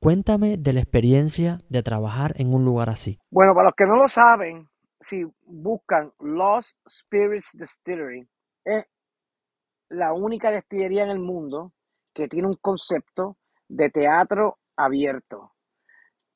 Cuéntame 0.00 0.56
de 0.58 0.72
la 0.72 0.80
experiencia 0.80 1.60
de 1.68 1.82
trabajar 1.82 2.34
en 2.36 2.52
un 2.52 2.64
lugar 2.64 2.90
así. 2.90 3.18
Bueno, 3.30 3.54
para 3.54 3.68
los 3.68 3.74
que 3.74 3.86
no 3.86 3.96
lo 3.96 4.08
saben, 4.08 4.68
si 5.00 5.24
buscan 5.46 6.12
Lost 6.20 6.78
Spirits 6.88 7.56
Distillery, 7.58 8.28
es 8.64 8.84
la 9.88 10.12
única 10.12 10.50
destilería 10.50 11.04
en 11.04 11.10
el 11.10 11.18
mundo 11.18 11.72
que 12.12 12.28
tiene 12.28 12.48
un 12.48 12.56
concepto 12.56 13.36
de 13.68 13.90
teatro 13.90 14.58
abierto. 14.76 15.52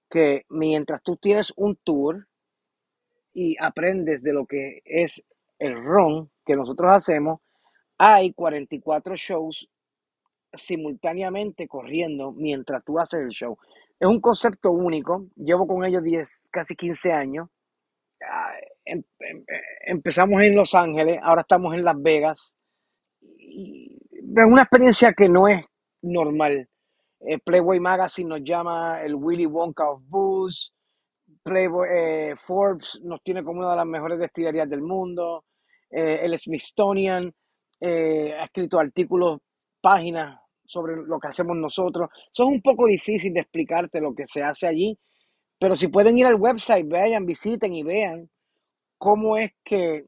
Que 0.09 0.45
mientras 0.49 1.03
tú 1.03 1.17
tienes 1.17 1.53
un 1.57 1.77
tour 1.77 2.27
y 3.33 3.57
aprendes 3.63 4.23
de 4.23 4.33
lo 4.33 4.47
que 4.47 4.81
es 4.85 5.25
el 5.59 5.83
ron 5.83 6.31
que 6.45 6.57
nosotros 6.57 6.91
hacemos, 6.93 7.41
hay 7.99 8.33
44 8.33 9.15
shows 9.17 9.69
simultáneamente 10.55 11.69
corriendo 11.69 12.33
mientras 12.33 12.85
tú 12.85 12.99
haces 12.99 13.21
el 13.21 13.29
show. 13.29 13.59
Es 13.99 14.09
un 14.09 14.21
concepto 14.21 14.71
único. 14.71 15.27
Llevo 15.37 15.67
con 15.67 15.85
ellos 15.85 16.03
10, 16.03 16.45
casi 16.51 16.75
15 16.75 17.13
años. 17.13 17.49
Em, 18.85 19.03
em, 19.21 19.45
empezamos 19.87 20.43
en 20.43 20.55
Los 20.55 20.75
Ángeles, 20.75 21.19
ahora 21.23 21.43
estamos 21.43 21.75
en 21.75 21.85
Las 21.85 22.01
Vegas. 22.01 22.57
Es 23.39 24.45
una 24.47 24.63
experiencia 24.63 25.13
que 25.13 25.29
no 25.29 25.49
es 25.49 25.65
normal. 26.03 26.69
Eh, 27.21 27.39
Playboy 27.39 27.81
Magazine 27.81 28.29
nos 28.29 28.41
llama 28.43 29.03
el 29.03 29.15
Willy 29.15 29.47
Wonka 29.47 29.89
of 29.91 30.03
Booze. 30.09 30.71
Playboy, 31.43 31.89
eh, 31.91 32.35
Forbes 32.37 33.01
nos 33.03 33.23
tiene 33.23 33.45
como 33.45 33.61
una 33.61 33.71
de 33.71 33.77
las 33.77 33.87
mejores 33.87 34.19
destilerías 34.19 34.69
del 34.69 34.83
mundo. 34.83 35.45
Eh, 35.91 36.21
el 36.23 36.39
Smithsonian 36.39 37.33
ha 37.83 38.45
escrito 38.45 38.79
artículos 38.79 39.41
páginas 39.81 40.41
sobre 40.65 40.97
lo 40.97 41.19
que 41.19 41.29
hacemos 41.29 41.57
nosotros. 41.57 42.11
Son 42.33 42.49
un 42.49 42.63
poco 42.63 42.87
difícil 42.87 43.33
de 43.35 43.41
explicarte 43.41 44.01
lo 44.01 44.15
que 44.15 44.27
se 44.27 44.43
hace 44.43 44.67
allí, 44.67 44.99
pero 45.59 45.77
si 45.77 45.89
pueden 45.89 46.17
ir 46.17 46.27
al 46.27 46.37
website, 46.37 46.89
vayan, 46.89 47.27
visiten 47.27 47.73
y 47.73 47.83
vean 47.83 48.31
cómo 48.99 49.37
es 49.37 49.53
que 49.65 50.07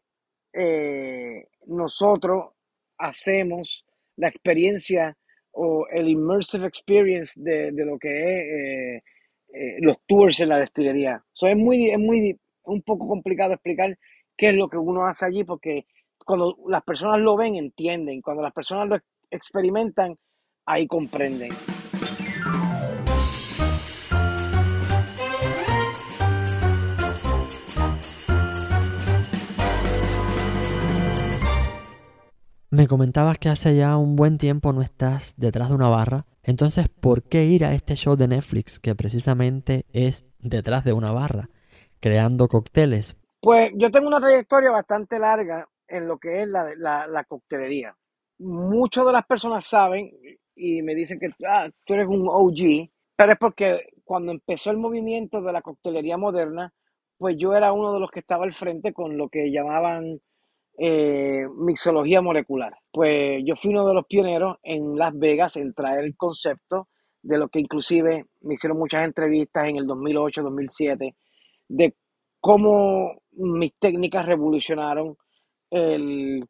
eh, 0.53 1.47
nosotros 1.67 2.53
hacemos 2.99 3.85
la 4.17 4.29
experiencia 4.29 5.17
o 5.53 5.87
el 5.93 6.09
immersive 6.09 6.67
experience 6.67 7.41
de, 7.41 7.73
lo 7.73 7.99
que 7.99 8.09
es 8.09 8.99
eh, 8.99 9.03
eh, 9.55 9.77
los 9.81 9.99
tours 10.07 10.41
en 10.41 10.49
la 10.51 10.59
destilería. 10.59 11.23
So, 11.33 11.47
es 11.47 11.57
muy, 11.57 11.91
es 11.91 11.99
muy, 11.99 12.39
un 12.65 12.83
poco 12.83 13.09
complicado 13.09 13.53
explicar 13.53 13.99
qué 14.37 14.51
es 14.51 14.55
lo 14.55 14.69
que 14.69 14.79
uno 14.79 15.07
hace 15.07 15.27
allí 15.27 15.45
porque 15.45 15.87
cuando 16.25 16.57
las 16.69 16.83
personas 16.83 17.19
lo 17.19 17.37
ven 17.37 17.57
entienden, 17.57 18.23
cuando 18.23 18.43
las 18.43 18.53
personas 18.53 18.89
lo 18.89 18.97
experimentan, 19.33 20.19
ahí 20.67 20.87
comprenden. 20.87 21.53
Me 32.71 32.87
comentabas 32.87 33.37
que 33.37 33.51
hace 33.51 33.77
ya 33.77 33.99
un 33.99 34.17
buen 34.17 34.39
tiempo 34.39 34.73
no 34.73 34.81
estás 34.81 35.35
detrás 35.37 35.69
de 35.69 35.75
una 35.75 35.91
barra. 35.91 36.25
Entonces, 36.43 36.89
¿por 36.89 37.23
qué 37.23 37.45
ir 37.45 37.67
a 37.67 37.75
este 37.75 37.97
show 37.97 38.17
de 38.17 38.29
Netflix 38.29 38.79
que 38.79 38.95
precisamente 38.95 39.85
es 39.93 40.25
detrás 40.39 40.83
de 40.83 40.95
una 40.95 41.13
barra, 41.13 41.51
creando 42.01 42.49
cócteles? 42.49 43.15
Pues 43.43 43.73
yo 43.75 43.91
tengo 43.91 44.09
una 44.09 44.21
trayectoria 44.21 44.71
bastante 44.71 45.19
larga 45.19 45.69
en 45.87 46.09
lo 46.09 46.19
que 46.19 46.41
es 46.41 46.49
la, 46.49 46.75
la, 46.75 47.07
la 47.07 47.25
coctelería. 47.25 47.95
Muchas 48.43 49.07
de 49.07 49.13
las 49.13 49.25
personas 49.27 49.65
saben 49.65 50.11
y 50.57 50.83
me 50.83 50.95
dicen 50.95 51.19
que 51.19 51.29
ah, 51.47 51.69
tú 51.87 51.95
eres 51.95 52.09
un 52.09 52.29
OG, 52.29 52.91
pero 53.17 53.33
es 53.33 53.39
porque 53.39 53.87
cuando 54.05 54.33
empezó 54.33 54.71
el 54.71 54.79
movimiento 54.79 55.41
de 55.41 55.53
la 55.53 55.63
coctelería 55.63 56.17
moderna, 56.17 56.73
pues 57.19 57.37
yo 57.39 57.55
era 57.55 57.73
uno 57.73 57.95
de 57.95 58.01
los 58.01 58.11
que 58.11 58.21
estaba 58.21 58.45
al 58.45 58.53
frente 58.53 58.93
con 58.93 59.17
lo 59.17 59.29
que 59.29 59.51
llamaban 59.53 60.21
eh, 60.79 61.47
mixología 61.57 62.21
molecular. 62.21 62.75
Pues 62.91 63.43
yo 63.45 63.55
fui 63.57 63.71
uno 63.71 63.87
de 63.87 63.95
los 63.95 64.07
pioneros 64.07 64.57
en 64.63 64.97
Las 64.97 65.17
Vegas 65.17 65.57
en 65.57 65.73
traer 65.75 66.05
el 66.05 66.17
concepto 66.17 66.89
de 67.23 67.39
lo 67.39 67.49
que 67.49 67.61
inclusive 67.61 68.27
me 68.41 68.55
hicieron 68.55 68.79
muchas 68.79 69.05
entrevistas 69.05 69.69
en 69.69 69.77
el 69.77 69.87
2008, 69.87 70.43
2007, 70.43 71.15
de 71.69 71.95
cómo 72.41 73.23
mis 73.33 73.73
técnicas 73.79 74.27
revolucionaron 74.27 75.17
el, 75.71 76.45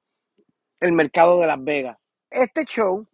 el 0.82 0.92
mercado 0.92 1.38
de 1.38 1.46
Las 1.46 1.62
Vegas. 1.62 1.96
Este 2.28 2.64
show 2.64 3.06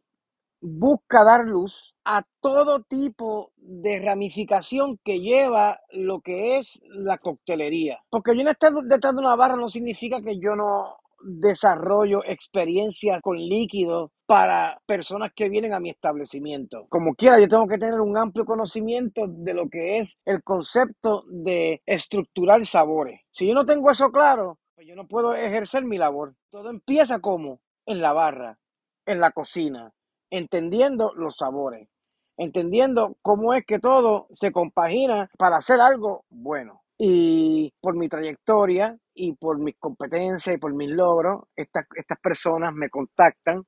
busca 0.60 1.22
dar 1.22 1.44
luz 1.44 1.94
a 2.04 2.25
todo 2.40 2.82
tipo 2.82 3.52
de 3.56 4.00
ramificación 4.00 4.98
que 5.04 5.20
lleva 5.20 5.78
lo 5.90 6.20
que 6.20 6.58
es 6.58 6.80
la 6.88 7.18
coctelería. 7.18 8.00
Porque 8.10 8.37
yo 8.37 8.42
no 8.42 8.50
esté 8.50 8.68
detrás 8.84 9.14
de 9.14 9.20
una 9.20 9.37
barra 9.37 9.56
no 9.56 9.68
significa 9.68 10.22
que 10.22 10.38
yo 10.38 10.56
no 10.56 10.96
desarrollo 11.20 12.22
experiencia 12.25 13.20
con 13.20 13.37
líquidos 13.37 14.10
para 14.26 14.80
personas 14.87 15.32
que 15.34 15.48
vienen 15.48 15.75
a 15.75 15.80
mi 15.80 15.90
establecimiento. 15.90 16.87
Como 16.88 17.14
quiera, 17.14 17.38
yo 17.38 17.48
tengo 17.48 17.66
que 17.66 17.78
tener 17.78 18.00
un 18.00 18.16
amplio 18.16 18.46
conocimiento 18.46 19.26
de 19.26 19.52
lo 19.52 19.68
que 19.68 19.98
es 19.98 20.16
el 20.25 20.42
concepto 20.42 21.25
de 21.28 21.82
estructurar 21.87 22.64
sabores. 22.64 23.20
Si 23.32 23.46
yo 23.46 23.54
no 23.54 23.66
tengo 23.66 23.90
eso 23.90 24.10
claro, 24.10 24.58
pues 24.78 24.87
yo 24.87 24.94
no 24.94 25.08
puedo 25.08 25.35
ejercer 25.35 25.85
mi 25.85 25.99
labor. 25.99 26.37
Todo 26.52 26.70
empieza 26.70 27.18
como 27.18 27.58
en 27.85 28.00
la 28.00 28.12
barra, 28.12 28.61
en 29.06 29.18
la 29.18 29.32
cocina, 29.32 29.90
entendiendo 30.30 31.12
los 31.16 31.35
sabores, 31.35 31.88
entendiendo 32.37 33.16
cómo 33.20 33.54
es 33.54 33.66
que 33.66 33.80
todo 33.80 34.28
se 34.30 34.52
compagina 34.52 35.28
para 35.37 35.56
hacer 35.56 35.80
algo 35.80 36.26
bueno. 36.30 36.82
Y 36.97 37.75
por 37.80 37.97
mi 37.97 38.08
trayectoria 38.08 38.97
y 39.14 39.32
por 39.32 39.58
mis 39.58 39.76
competencias 39.80 40.54
y 40.54 40.58
por 40.58 40.73
mis 40.73 40.90
logros, 40.90 41.42
estas, 41.56 41.85
estas 41.97 42.20
personas 42.20 42.73
me 42.73 42.88
contactan 42.88 43.64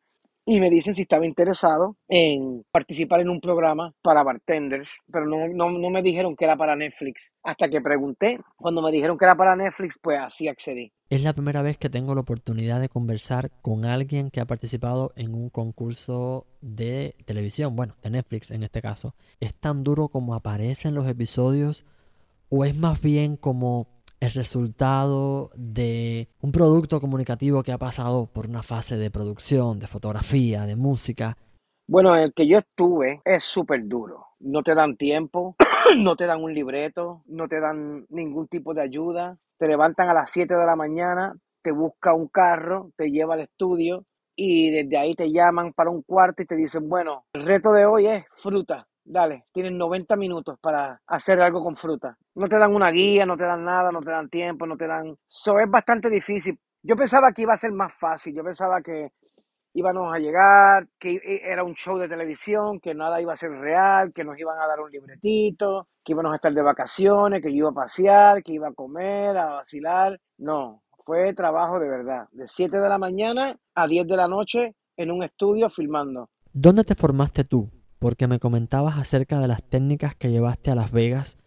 y 0.50 0.58
me 0.58 0.68
dicen 0.68 0.96
si 0.96 1.02
estaba 1.02 1.24
interesado 1.24 1.96
en 2.08 2.64
participar 2.72 3.20
en 3.20 3.28
un 3.28 3.40
programa 3.40 3.94
para 4.02 4.24
bartenders, 4.24 4.90
pero 5.08 5.24
no, 5.24 5.70
no, 5.70 5.90
me 5.90 6.02
dijeron 6.02 6.34
que 6.34 6.44
era 6.44 6.56
para 6.56 6.74
Netflix. 6.74 7.30
Hasta 7.44 7.68
que 7.68 7.80
pregunté, 7.80 8.40
cuando 8.56 8.82
me 8.82 8.90
dijeron 8.90 9.16
que 9.16 9.26
era 9.26 9.36
para 9.36 9.54
Netflix, 9.54 9.94
pues 10.02 10.18
así 10.18 10.48
accedí. 10.48 10.92
Es 11.08 11.22
la 11.22 11.34
primera 11.34 11.62
vez 11.62 11.78
que 11.78 11.88
tengo 11.88 12.16
la 12.16 12.22
oportunidad 12.22 12.80
de 12.80 12.88
conversar 12.88 13.52
con 13.62 13.84
alguien 13.84 14.32
que 14.32 14.40
ha 14.40 14.44
participado 14.44 15.12
en 15.14 15.36
un 15.36 15.50
concurso 15.50 16.48
de 16.60 17.14
televisión, 17.26 17.76
bueno, 17.76 17.94
de 18.02 18.10
Netflix 18.10 18.50
en 18.50 18.64
este 18.64 18.82
caso. 18.82 19.14
¿Es 19.38 19.54
tan 19.54 19.84
duro 19.84 20.08
como 20.08 20.34
aparece 20.34 20.88
en 20.88 20.96
los 20.96 21.06
episodios 21.06 21.84
o 22.48 22.64
es 22.64 22.74
más 22.74 23.00
bien 23.00 23.36
como 23.36 23.86
el 24.20 24.32
resultado 24.32 25.50
de 25.56 26.28
un 26.40 26.52
producto 26.52 27.00
comunicativo 27.00 27.62
que 27.62 27.72
ha 27.72 27.78
pasado 27.78 28.26
por 28.26 28.46
una 28.46 28.62
fase 28.62 28.96
de 28.96 29.10
producción, 29.10 29.78
de 29.78 29.86
fotografía, 29.86 30.66
de 30.66 30.76
música? 30.76 31.36
Bueno, 31.88 32.14
el 32.14 32.32
que 32.34 32.46
yo 32.46 32.58
estuve 32.58 33.20
es 33.24 33.42
súper 33.42 33.88
duro. 33.88 34.26
No 34.38 34.62
te 34.62 34.74
dan 34.74 34.96
tiempo, 34.96 35.56
no 35.96 36.14
te 36.16 36.26
dan 36.26 36.42
un 36.42 36.54
libreto, 36.54 37.22
no 37.26 37.48
te 37.48 37.60
dan 37.60 38.06
ningún 38.10 38.46
tipo 38.46 38.74
de 38.74 38.82
ayuda. 38.82 39.38
Te 39.58 39.66
levantan 39.66 40.08
a 40.08 40.14
las 40.14 40.30
7 40.30 40.54
de 40.54 40.66
la 40.66 40.76
mañana, 40.76 41.34
te 41.62 41.72
busca 41.72 42.14
un 42.14 42.28
carro, 42.28 42.92
te 42.96 43.10
lleva 43.10 43.34
al 43.34 43.40
estudio 43.40 44.04
y 44.36 44.70
desde 44.70 44.96
ahí 44.96 45.14
te 45.14 45.30
llaman 45.30 45.72
para 45.72 45.90
un 45.90 46.02
cuarto 46.02 46.42
y 46.42 46.46
te 46.46 46.56
dicen, 46.56 46.88
bueno, 46.88 47.24
el 47.32 47.42
reto 47.42 47.72
de 47.72 47.86
hoy 47.86 48.06
es 48.06 48.24
fruta. 48.42 48.86
Dale, 49.12 49.46
tienes 49.50 49.72
90 49.72 50.14
minutos 50.14 50.56
para 50.60 51.00
hacer 51.04 51.40
algo 51.40 51.64
con 51.64 51.74
fruta. 51.74 52.16
No 52.36 52.46
te 52.46 52.56
dan 52.56 52.72
una 52.72 52.92
guía, 52.92 53.26
no 53.26 53.36
te 53.36 53.42
dan 53.42 53.64
nada, 53.64 53.90
no 53.90 53.98
te 53.98 54.10
dan 54.12 54.28
tiempo, 54.28 54.68
no 54.68 54.76
te 54.76 54.86
dan... 54.86 55.16
Eso 55.28 55.58
es 55.58 55.68
bastante 55.68 56.08
difícil. 56.08 56.56
Yo 56.80 56.94
pensaba 56.94 57.32
que 57.32 57.42
iba 57.42 57.52
a 57.52 57.56
ser 57.56 57.72
más 57.72 57.92
fácil, 57.92 58.36
yo 58.36 58.44
pensaba 58.44 58.80
que 58.80 59.08
íbamos 59.74 60.14
a 60.14 60.18
llegar, 60.20 60.86
que 60.96 61.20
era 61.42 61.64
un 61.64 61.74
show 61.74 61.98
de 61.98 62.08
televisión, 62.08 62.78
que 62.78 62.94
nada 62.94 63.20
iba 63.20 63.32
a 63.32 63.36
ser 63.36 63.50
real, 63.50 64.12
que 64.12 64.22
nos 64.22 64.38
iban 64.38 64.56
a 64.60 64.68
dar 64.68 64.78
un 64.78 64.92
libretito, 64.92 65.88
que 66.04 66.12
íbamos 66.12 66.32
a 66.32 66.36
estar 66.36 66.54
de 66.54 66.62
vacaciones, 66.62 67.42
que 67.42 67.50
yo 67.50 67.56
iba 67.56 67.70
a 67.70 67.82
pasear, 67.82 68.44
que 68.44 68.52
iba 68.52 68.68
a 68.68 68.74
comer, 68.74 69.36
a 69.36 69.46
vacilar. 69.54 70.20
No, 70.38 70.84
fue 71.04 71.34
trabajo 71.34 71.80
de 71.80 71.88
verdad, 71.88 72.28
de 72.30 72.46
7 72.46 72.76
de 72.76 72.88
la 72.88 72.98
mañana 72.98 73.58
a 73.74 73.88
10 73.88 74.06
de 74.06 74.16
la 74.16 74.28
noche 74.28 74.76
en 74.96 75.10
un 75.10 75.24
estudio 75.24 75.68
filmando. 75.68 76.30
¿Dónde 76.52 76.84
te 76.84 76.94
formaste 76.94 77.42
tú? 77.42 77.70
Porque 78.00 78.26
me 78.26 78.40
comentabas 78.40 78.98
acerca 78.98 79.38
de 79.38 79.46
las 79.46 79.62
técnicas 79.62 80.16
que 80.16 80.30
llevaste 80.30 80.72
a 80.72 80.74
Las 80.74 80.90
Vegas. 80.90 81.38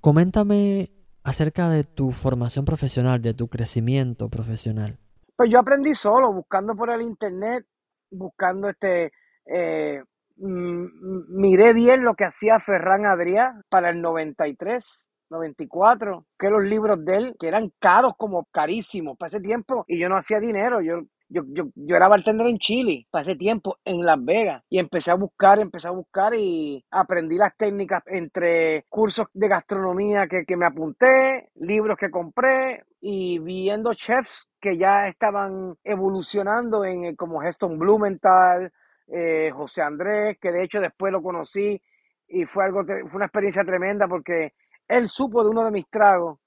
Coméntame 0.00 0.90
acerca 1.22 1.68
de 1.68 1.84
tu 1.84 2.10
formación 2.10 2.64
profesional, 2.64 3.22
de 3.22 3.34
tu 3.34 3.46
crecimiento 3.46 4.28
profesional. 4.28 4.98
Pues 5.36 5.48
yo 5.50 5.60
aprendí 5.60 5.94
solo, 5.94 6.32
buscando 6.32 6.74
por 6.74 6.90
el 6.90 7.02
internet, 7.02 7.64
buscando 8.10 8.68
este, 8.68 9.12
eh, 9.46 10.02
miré 10.36 11.72
bien 11.72 12.02
lo 12.02 12.14
que 12.14 12.24
hacía 12.24 12.58
Ferran 12.58 13.04
Adrià 13.04 13.62
para 13.68 13.90
el 13.90 14.00
93 14.00 15.06
94, 15.30 16.26
que 16.38 16.50
los 16.50 16.64
libros 16.64 17.04
de 17.04 17.16
él, 17.16 17.36
que 17.38 17.48
eran 17.48 17.72
caros 17.78 18.14
como 18.18 18.46
carísimos 18.50 19.16
para 19.16 19.28
ese 19.28 19.40
tiempo, 19.40 19.84
y 19.86 20.00
yo 20.00 20.08
no 20.08 20.16
hacía 20.16 20.40
dinero, 20.40 20.80
yo, 20.80 21.02
yo, 21.30 21.42
yo, 21.48 21.64
yo 21.74 21.96
era 21.96 22.08
bartender 22.08 22.46
en 22.48 22.58
Chile 22.58 23.06
ese 23.12 23.36
tiempo, 23.36 23.78
en 23.84 24.04
Las 24.04 24.22
Vegas, 24.22 24.62
y 24.68 24.78
empecé 24.78 25.10
a 25.10 25.14
buscar, 25.14 25.60
empecé 25.60 25.88
a 25.88 25.92
buscar 25.92 26.34
y 26.34 26.84
aprendí 26.90 27.36
las 27.38 27.56
técnicas 27.56 28.02
entre 28.06 28.84
cursos 28.88 29.28
de 29.32 29.48
gastronomía 29.48 30.26
que, 30.28 30.44
que 30.44 30.56
me 30.56 30.66
apunté, 30.66 31.50
libros 31.54 31.96
que 31.98 32.10
compré, 32.10 32.84
y 33.00 33.38
viendo 33.38 33.94
chefs 33.94 34.48
que 34.60 34.76
ya 34.76 35.06
estaban 35.06 35.76
evolucionando 35.84 36.84
en 36.84 37.04
eh, 37.06 37.16
como 37.16 37.42
Heston 37.42 37.78
Blumenthal, 37.78 38.72
eh, 39.06 39.50
José 39.52 39.82
Andrés, 39.82 40.38
que 40.40 40.52
de 40.52 40.64
hecho 40.64 40.80
después 40.80 41.12
lo 41.12 41.22
conocí 41.22 41.80
y 42.28 42.44
fue 42.44 42.64
algo 42.64 42.84
fue 42.84 43.16
una 43.16 43.24
experiencia 43.26 43.64
tremenda 43.64 44.06
porque 44.06 44.52
él 44.86 45.08
supo 45.08 45.42
de 45.42 45.50
uno 45.50 45.64
de 45.64 45.70
mis 45.70 45.88
tragos 45.88 46.38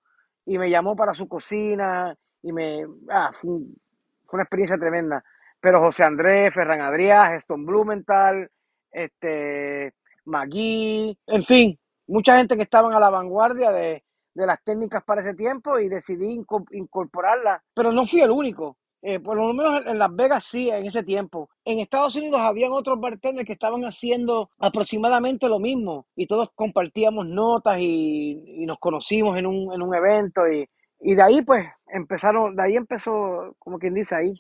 y 0.46 0.58
me 0.58 0.70
llamó 0.70 0.96
para 0.96 1.14
su 1.14 1.28
cocina 1.28 2.16
y 2.42 2.52
me... 2.54 2.86
Ah, 3.10 3.32
fue, 3.34 3.60
una 4.36 4.44
experiencia 4.44 4.78
tremenda. 4.78 5.24
Pero 5.60 5.80
José 5.80 6.04
Andrés, 6.04 6.54
Ferran 6.54 6.82
Adrià, 6.82 7.30
Geston 7.30 7.66
Blumenthal, 7.66 8.50
este, 8.92 9.94
Magui, 10.26 11.18
en 11.28 11.44
fin, 11.44 11.80
mucha 12.08 12.38
gente 12.38 12.56
que 12.56 12.64
estaban 12.64 12.94
a 12.94 13.00
la 13.00 13.10
vanguardia 13.10 13.72
de, 13.72 14.04
de 14.34 14.46
las 14.46 14.64
técnicas 14.64 15.04
para 15.04 15.22
ese 15.22 15.34
tiempo 15.34 15.80
y 15.80 15.90
decidí 15.90 16.40
incorporarlas. 16.72 17.62
Pero 17.74 17.92
no 17.92 18.06
fui 18.06 18.22
el 18.22 18.32
único. 18.32 18.78
Eh, 19.06 19.20
por 19.20 19.36
lo 19.36 19.54
menos 19.54 19.86
en 19.86 20.00
Las 20.00 20.16
Vegas 20.16 20.46
sí, 20.46 20.70
en 20.70 20.86
ese 20.86 21.04
tiempo. 21.04 21.50
En 21.66 21.80
Estados 21.80 22.16
Unidos 22.16 22.40
habían 22.40 22.72
otros 22.72 22.98
bartenders 23.02 23.46
que 23.46 23.52
estaban 23.52 23.84
haciendo 23.84 24.50
aproximadamente 24.60 25.50
lo 25.50 25.60
mismo 25.60 26.08
y 26.16 26.26
todos 26.26 26.52
compartíamos 26.56 27.28
notas 27.28 27.80
y, 27.80 28.64
nos 28.66 28.78
conocimos 28.80 29.38
en 29.38 29.46
un, 29.46 29.74
en 29.74 29.82
un 29.82 29.94
evento 29.94 30.48
y, 30.48 30.66
y, 31.04 31.16
de 31.16 31.22
ahí 31.22 31.42
pues 31.42 31.66
empezaron, 31.88 32.56
de 32.56 32.64
ahí 32.64 32.76
empezó 32.76 33.56
como 33.60 33.78
quien 33.80 33.94
dice 33.94 34.16
ahí. 34.16 34.34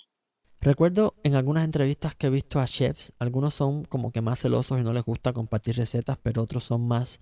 Recuerdo 0.61 1.13
en 1.23 1.35
algunas 1.35 1.65
entrevistas 1.65 2.15
que 2.15 2.27
he 2.27 2.29
visto 2.29 2.59
a 2.59 2.65
chefs, 2.65 3.13
algunos 3.19 3.53
son 3.53 3.83
como 3.83 4.11
que 4.11 4.21
más 4.21 4.41
celosos 4.41 4.79
y 4.79 4.83
no 4.83 4.93
les 4.93 5.03
gusta 5.03 5.33
compartir 5.33 5.75
recetas, 5.75 6.17
pero 6.23 6.41
otros 6.41 6.63
son 6.63 6.87
más 6.87 7.21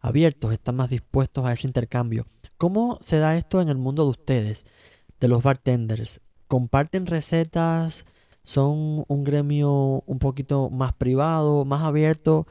abiertos, 0.00 0.52
están 0.52 0.76
más 0.76 0.90
dispuestos 0.90 1.44
a 1.46 1.52
ese 1.52 1.66
intercambio. 1.66 2.26
¿Cómo 2.58 2.98
se 3.00 3.18
da 3.18 3.36
esto 3.36 3.60
en 3.60 3.68
el 3.68 3.78
mundo 3.78 4.04
de 4.04 4.10
ustedes, 4.10 4.66
de 5.20 5.28
los 5.28 5.42
bartenders? 5.42 6.20
comparten 6.50 7.06
recetas, 7.06 8.04
son 8.42 9.04
un 9.06 9.24
gremio 9.24 10.02
un 10.04 10.18
poquito 10.18 10.68
más 10.68 10.92
privado, 10.92 11.64
más 11.64 11.84
abierto. 11.84 12.44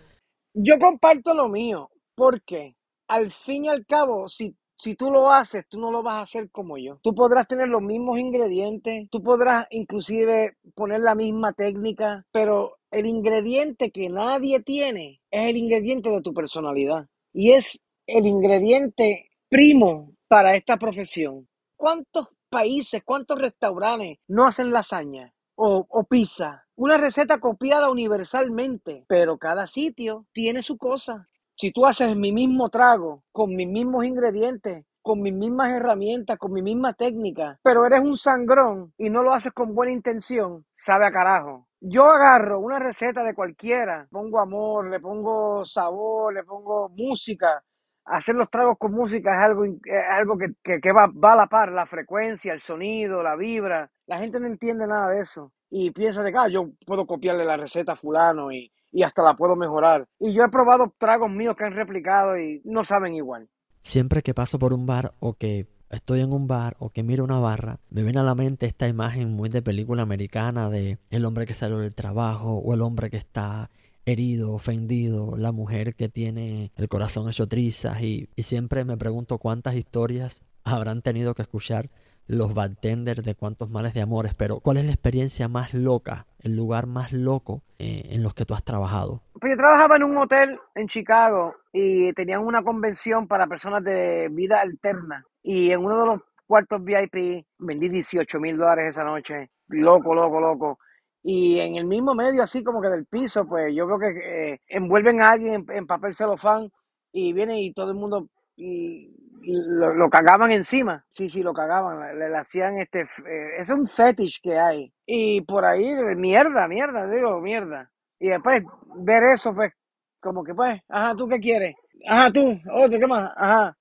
Yo 0.54 0.80
comparto 0.80 1.34
lo 1.34 1.50
mío, 1.50 1.90
porque 2.16 2.78
al 3.10 3.30
fin 3.32 3.66
y 3.66 3.68
al 3.68 3.86
cabo, 3.86 4.30
si, 4.30 4.56
si 4.80 4.96
tú 4.96 5.12
lo 5.12 5.30
haces, 5.30 5.66
tú 5.68 5.80
no 5.80 5.92
lo 5.92 6.02
vas 6.02 6.16
a 6.16 6.22
hacer 6.22 6.50
como 6.52 6.78
yo. 6.78 7.00
Tú 7.04 7.14
podrás 7.14 7.48
tener 7.48 7.68
los 7.68 7.82
mismos 7.82 8.18
ingredientes, 8.18 9.10
tú 9.12 9.22
podrás 9.22 9.68
inclusive 9.72 10.56
poner 10.74 11.02
la 11.02 11.16
misma 11.16 11.54
técnica, 11.54 12.26
pero 12.32 12.78
el 12.90 13.06
ingrediente 13.06 13.92
que 13.92 14.10
nadie 14.10 14.62
tiene 14.62 15.22
es 15.30 15.50
el 15.50 15.58
ingrediente 15.58 16.10
de 16.10 16.22
tu 16.22 16.34
personalidad 16.34 17.08
y 17.34 17.52
es 17.52 17.80
el 18.08 18.26
ingrediente 18.26 19.30
primo 19.50 20.14
para 20.30 20.56
esta 20.56 20.78
profesión. 20.78 21.48
¿Cuántos 21.76 22.30
países, 22.50 23.04
cuántos 23.04 23.38
restaurantes 23.38 24.20
no 24.28 24.48
hacen 24.48 24.72
lasaña 24.72 25.34
o, 25.56 25.86
o 25.90 26.04
pizza? 26.06 26.66
Una 26.76 26.98
receta 26.98 27.40
copiada 27.40 27.92
universalmente, 27.92 29.04
pero 29.08 29.38
cada 29.38 29.68
sitio 29.68 30.26
tiene 30.32 30.62
su 30.62 30.78
cosa. 30.78 31.29
Si 31.60 31.74
tú 31.74 31.86
haces 31.86 32.16
mi 32.16 32.32
mismo 32.32 32.70
trago, 32.70 33.22
con 33.34 33.54
mis 33.54 33.68
mismos 33.68 34.06
ingredientes, 34.06 34.86
con 35.02 35.22
mis 35.22 35.34
mismas 35.34 35.72
herramientas, 35.72 36.38
con 36.38 36.54
mi 36.54 36.62
misma 36.62 36.94
técnica, 36.94 37.60
pero 37.62 37.86
eres 37.86 38.00
un 38.00 38.16
sangrón 38.16 38.94
y 38.98 39.10
no 39.10 39.24
lo 39.24 39.34
haces 39.34 39.52
con 39.52 39.76
buena 39.76 39.92
intención, 39.92 40.66
sabe 40.74 41.06
a 41.06 41.12
carajo. 41.12 41.68
Yo 41.82 42.06
agarro 42.06 42.62
una 42.62 42.80
receta 42.80 43.26
de 43.26 43.36
cualquiera, 43.36 44.08
pongo 44.10 44.40
amor, 44.40 44.90
le 44.90 45.02
pongo 45.02 45.66
sabor, 45.66 46.34
le 46.34 46.46
pongo 46.46 46.88
música, 46.96 47.62
hacer 48.06 48.36
los 48.36 48.50
tragos 48.50 48.78
con 48.80 48.94
música 48.94 49.34
es 49.34 49.40
algo, 49.40 49.64
algo 50.12 50.38
que, 50.38 50.94
va, 50.94 51.08
va, 51.08 51.34
a 51.34 51.36
la 51.36 51.48
par, 51.48 51.74
la 51.74 51.86
frecuencia, 51.86 52.54
el 52.54 52.62
sonido, 52.62 53.22
la 53.22 53.36
vibra. 53.36 53.92
La 54.08 54.18
gente 54.18 54.40
no 54.40 54.48
entiende 54.48 54.88
nada 54.88 55.10
de 55.10 55.20
eso 55.20 55.52
y 55.70 55.92
piensa 55.92 56.24
de 56.24 56.32
que 56.32 56.38
ah, 56.38 56.48
yo 56.48 56.70
puedo 56.86 57.06
copiarle 57.06 57.44
la 57.44 57.58
receta 57.58 57.92
a 57.92 57.98
fulano 57.98 58.50
y, 58.50 58.72
y 58.92 59.04
hasta 59.04 59.24
la 59.24 59.36
puedo 59.36 59.56
mejorar. 59.56 60.08
Y 60.20 60.34
yo 60.34 60.44
he 60.44 60.50
probado 60.50 60.94
tragos 60.98 61.30
míos 61.30 61.56
que 61.58 61.66
han 61.66 61.74
replicado 61.74 62.38
y 62.38 62.62
no 62.66 62.84
saben 62.84 63.14
igual. 63.14 63.50
Siempre 63.82 64.22
que 64.22 64.34
paso 64.34 64.60
por 64.60 64.74
un 64.74 64.86
bar 64.86 65.14
o 65.20 65.34
que 65.34 65.68
estoy 65.90 66.22
en 66.22 66.34
un 66.34 66.48
bar 66.48 66.76
o 66.80 66.90
que 66.90 67.04
miro 67.04 67.24
una 67.24 67.40
barra, 67.40 67.80
me 67.90 68.04
viene 68.04 68.20
a 68.20 68.24
la 68.24 68.36
mente 68.36 68.66
esta 68.66 68.88
imagen 68.88 69.32
muy 69.32 69.50
de 69.50 69.62
película 69.62 70.04
americana 70.04 70.70
de 70.70 71.00
el 71.10 71.26
hombre 71.26 71.46
que 71.46 71.54
salió 71.54 71.78
del 71.78 71.96
trabajo 71.96 72.58
o 72.58 72.74
el 72.74 72.82
hombre 72.82 73.10
que 73.10 73.18
está 73.18 73.70
herido, 74.06 74.54
ofendido, 74.54 75.38
la 75.38 75.52
mujer 75.52 75.96
que 75.96 76.10
tiene 76.10 76.72
el 76.76 76.88
corazón 76.90 77.30
hecho 77.30 77.48
trizas 77.48 78.02
y, 78.02 78.30
y 78.36 78.44
siempre 78.44 78.86
me 78.86 78.98
pregunto 78.98 79.38
cuántas 79.38 79.76
historias 79.76 80.42
habrán 80.64 81.02
tenido 81.02 81.36
que 81.36 81.44
escuchar 81.44 81.90
los 82.30 82.54
bartenders 82.54 83.24
de 83.24 83.34
cuántos 83.34 83.72
males 83.72 83.96
de 83.96 84.02
amores, 84.02 84.36
pero 84.36 84.60
¿cuál 84.60 84.78
es 84.78 84.86
la 84.86 84.92
experiencia 84.92 85.48
más 85.48 85.74
loca, 85.74 86.28
el 86.38 86.56
lugar 86.56 86.86
más 86.86 87.12
loco 87.12 87.64
eh, 87.80 88.04
en 88.12 88.22
los 88.22 88.36
que 88.36 88.46
tú 88.46 88.54
has 88.54 88.64
trabajado? 88.64 89.24
Pues 89.34 89.54
yo 89.54 89.58
trabajaba 89.58 89.96
en 89.96 90.04
un 90.04 90.16
hotel 90.16 90.60
en 90.76 90.88
Chicago 90.88 91.56
y 91.74 92.14
tenían 92.14 92.46
una 92.46 92.62
convención 92.62 93.28
para 93.28 93.48
personas 93.48 93.84
de 93.84 94.30
vida 94.32 94.62
alterna 94.62 95.26
y 95.42 95.72
en 95.72 95.80
uno 95.80 96.00
de 96.00 96.06
los 96.06 96.22
cuartos 96.46 96.84
VIP 96.84 97.46
vendí 97.58 97.90
18 97.90 98.40
mil 98.40 98.56
dólares 98.58 98.90
esa 98.90 99.04
noche, 99.04 99.50
loco, 99.68 100.14
loco, 100.14 100.40
loco. 100.40 100.80
Y 101.24 101.60
en 101.60 101.78
el 101.78 101.86
mismo 101.86 102.14
medio, 102.14 102.44
así 102.44 102.64
como 102.64 102.80
que 102.80 102.90
del 102.90 103.08
piso, 103.08 103.48
pues 103.48 103.74
yo 103.76 103.88
creo 103.88 104.00
que 104.00 104.52
eh, 104.54 104.62
envuelven 104.68 105.22
a 105.22 105.32
alguien 105.32 105.66
en, 105.68 105.88
papel 105.88 106.14
celofán 106.14 106.70
y 107.12 107.34
viene 107.34 107.60
y 107.60 107.74
todo 107.74 107.90
el 107.90 107.98
mundo 107.98 108.30
y, 108.56 109.16
lo, 109.54 110.10
cagaban 110.10 110.52
encima. 110.52 111.06
Sí, 111.10 111.30
sí, 111.30 111.42
lo 111.44 111.54
cagaban. 111.54 112.18
Le, 112.18 112.38
hacían 112.38 112.78
este. 112.80 113.02
Eh, 113.02 113.56
es 113.58 113.70
un 113.70 113.88
fetish 113.88 114.42
que 114.42 114.60
hay. 114.60 114.94
Y 115.06 115.42
por 115.42 115.66
ahí, 115.66 115.94
mierda, 116.16 116.68
mierda, 116.68 117.08
digo, 117.08 117.40
mierda. 117.42 117.92
Y 118.20 118.30
después 118.30 118.64
ver 118.98 119.24
eso, 119.34 119.54
pues, 119.54 119.74
como 120.20 120.44
que, 120.44 120.54
pues, 120.54 120.82
ajá, 120.90 121.16
¿tú 121.16 121.28
qué 121.28 121.40
quieres? 121.40 121.76
Ajá, 122.08 122.32
tú, 122.32 122.60
otro, 122.74 123.00
¿qué 123.00 123.08
más? 123.08 123.32
Ajá. 123.36 123.78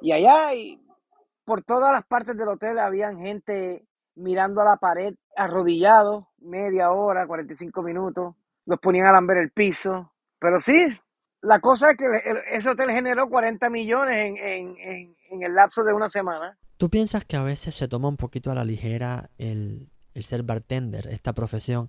Y 0.00 0.12
allá, 0.12 0.54
y 0.54 0.80
por 1.44 1.62
todas 1.62 1.92
las 1.92 2.04
partes 2.04 2.36
del 2.36 2.48
hotel, 2.48 2.78
habían 2.78 3.18
gente 3.18 3.86
mirando 4.16 4.60
a 4.60 4.64
la 4.64 4.76
pared, 4.76 5.14
arrodillados, 5.36 6.24
media 6.38 6.90
hora, 6.90 7.26
45 7.26 7.82
minutos, 7.82 8.34
los 8.64 8.80
ponían 8.80 9.06
a 9.06 9.12
lamber 9.12 9.38
el 9.38 9.50
piso. 9.50 10.12
Pero 10.38 10.58
sí, 10.58 10.74
la 11.46 11.60
cosa 11.60 11.92
es 11.92 11.96
que 11.96 12.04
ese 12.52 12.70
hotel 12.70 12.90
generó 12.90 13.28
40 13.28 13.70
millones 13.70 14.16
en, 14.18 14.36
en, 14.36 15.16
en, 15.30 15.42
el 15.42 15.54
lapso 15.54 15.84
de 15.84 15.92
una 15.92 16.08
semana. 16.08 16.58
¿Tú 16.76 16.90
piensas 16.90 17.24
que 17.24 17.36
a 17.36 17.42
veces 17.42 17.74
se 17.74 17.88
toma 17.88 18.08
un 18.08 18.16
poquito 18.16 18.50
a 18.50 18.54
la 18.54 18.64
ligera 18.64 19.30
el, 19.38 19.88
el 20.14 20.24
ser 20.24 20.42
bartender, 20.42 21.06
esta 21.06 21.32
profesión? 21.32 21.88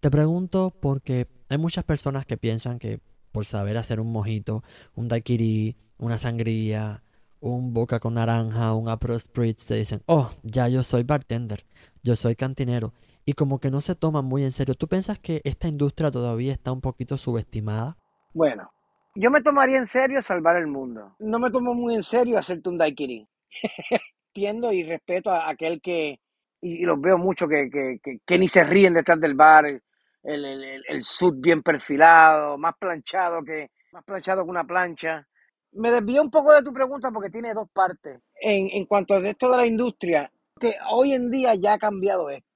Te 0.00 0.10
pregunto 0.10 0.74
porque 0.78 1.26
hay 1.48 1.58
muchas 1.58 1.84
personas 1.84 2.26
que 2.26 2.36
piensan 2.36 2.78
que 2.78 3.00
por 3.32 3.46
saber 3.46 3.78
hacer 3.78 3.98
un 3.98 4.12
mojito, 4.12 4.62
un 4.94 5.08
daiquiri, 5.08 5.76
una 5.96 6.18
sangría, 6.18 7.02
un 7.40 7.72
boca 7.72 8.00
con 8.00 8.14
naranja, 8.14 8.74
un 8.74 8.88
April 8.88 9.18
Spritz, 9.18 9.62
se 9.62 9.76
dicen, 9.76 10.02
oh, 10.06 10.30
ya 10.42 10.68
yo 10.68 10.82
soy 10.82 11.02
bartender, 11.02 11.64
yo 12.02 12.14
soy 12.14 12.36
cantinero. 12.36 12.92
Y 13.24 13.32
como 13.34 13.58
que 13.58 13.70
no 13.70 13.80
se 13.80 13.94
toman 13.94 14.24
muy 14.24 14.44
en 14.44 14.52
serio. 14.52 14.74
¿Tú 14.74 14.88
piensas 14.88 15.18
que 15.18 15.40
esta 15.44 15.68
industria 15.68 16.10
todavía 16.10 16.52
está 16.52 16.72
un 16.72 16.80
poquito 16.80 17.16
subestimada? 17.16 17.98
Bueno, 18.32 18.70
yo 19.20 19.30
me 19.30 19.42
tomaría 19.42 19.78
en 19.78 19.86
serio 19.86 20.22
salvar 20.22 20.56
el 20.56 20.66
mundo. 20.66 21.16
No 21.18 21.38
me 21.38 21.50
tomo 21.50 21.74
muy 21.74 21.94
en 21.94 22.02
serio 22.02 22.38
hacerte 22.38 22.68
un 22.68 22.78
daiquiri. 22.78 23.26
Entiendo 24.34 24.72
y 24.72 24.84
respeto 24.84 25.30
a 25.30 25.48
aquel 25.48 25.80
que, 25.80 26.20
y, 26.60 26.84
los 26.84 27.00
veo 27.00 27.18
mucho, 27.18 27.48
que, 27.48 27.68
que, 27.70 28.18
que, 28.24 28.38
ni 28.38 28.46
se 28.46 28.62
ríen 28.62 28.94
detrás 28.94 29.20
del 29.20 29.34
bar, 29.34 29.66
el, 29.66 29.82
el, 30.22 30.44
el, 30.44 30.84
el 30.86 31.02
sud 31.02 31.34
bien 31.38 31.62
perfilado, 31.62 32.56
más 32.58 32.74
planchado 32.78 33.42
que, 33.42 33.70
más 33.92 34.04
planchado 34.04 34.44
que 34.44 34.50
una 34.50 34.64
plancha 34.64 35.26
me 35.72 35.90
desvío 35.90 36.22
un 36.22 36.30
poco 36.30 36.52
de 36.52 36.62
tu 36.62 36.72
pregunta 36.72 37.10
porque 37.10 37.30
tiene 37.30 37.52
dos 37.54 37.68
partes. 37.70 38.20
En, 38.40 38.68
en 38.72 38.86
cuanto 38.86 39.14
al 39.14 39.22
resto 39.22 39.50
de 39.50 39.56
la 39.56 39.66
industria, 39.66 40.30
que 40.58 40.74
hoy 40.90 41.12
en 41.12 41.30
día 41.30 41.54
ya 41.54 41.74
ha 41.74 41.78
cambiado 41.78 42.30
esto. 42.30 42.48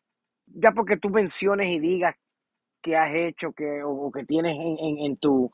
Ya 0.47 0.73
porque 0.73 0.97
tú 0.97 1.09
menciones 1.11 1.71
y 1.71 1.79
digas 1.79 2.15
que 2.81 2.97
has 2.97 3.15
hecho 3.15 3.53
que, 3.53 3.83
o, 3.85 4.11
que 4.11 4.25
tienes 4.25 4.55
en, 4.57 4.77
en, 4.79 4.99
en 5.07 5.17
tu, 5.17 5.51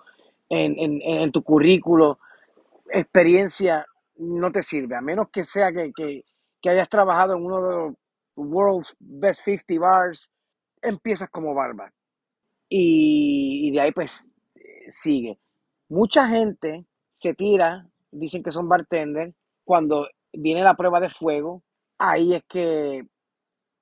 en, 0.49 1.01
en, 1.03 1.33
tu 1.33 1.43
currículo 1.43 2.19
experiencia, 2.91 3.87
no 4.17 4.51
te 4.51 4.63
sirve. 4.63 4.97
A 4.97 5.01
menos 5.01 5.29
que 5.31 5.45
sea 5.45 5.73
que, 5.73 5.93
que, 5.93 6.25
que 6.61 6.71
hayas 6.71 6.89
trabajado 6.89 7.35
en 7.35 7.45
uno 7.45 7.63
de 7.63 7.77
los 7.77 7.95
World's 8.37 8.97
Best 8.99 9.43
50 9.45 9.81
Bars, 9.81 10.31
empiezas 10.83 11.29
como 11.31 11.55
barba. 11.55 11.93
Y, 12.69 13.69
y 13.69 13.71
de 13.73 13.81
ahí 13.81 13.93
pues 13.93 14.27
sigue. 14.91 15.39
Mucha 15.89 16.29
gente 16.29 16.87
se 17.13 17.35
tira, 17.35 17.89
dicen 18.11 18.43
que 18.43 18.53
son 18.53 18.69
bartender, 18.69 19.35
cuando 19.65 20.07
viene 20.33 20.63
la 20.63 20.75
prueba 20.75 21.01
de 21.01 21.09
fuego, 21.09 21.63
ahí 21.99 22.35
es 22.35 22.45
que 22.49 23.07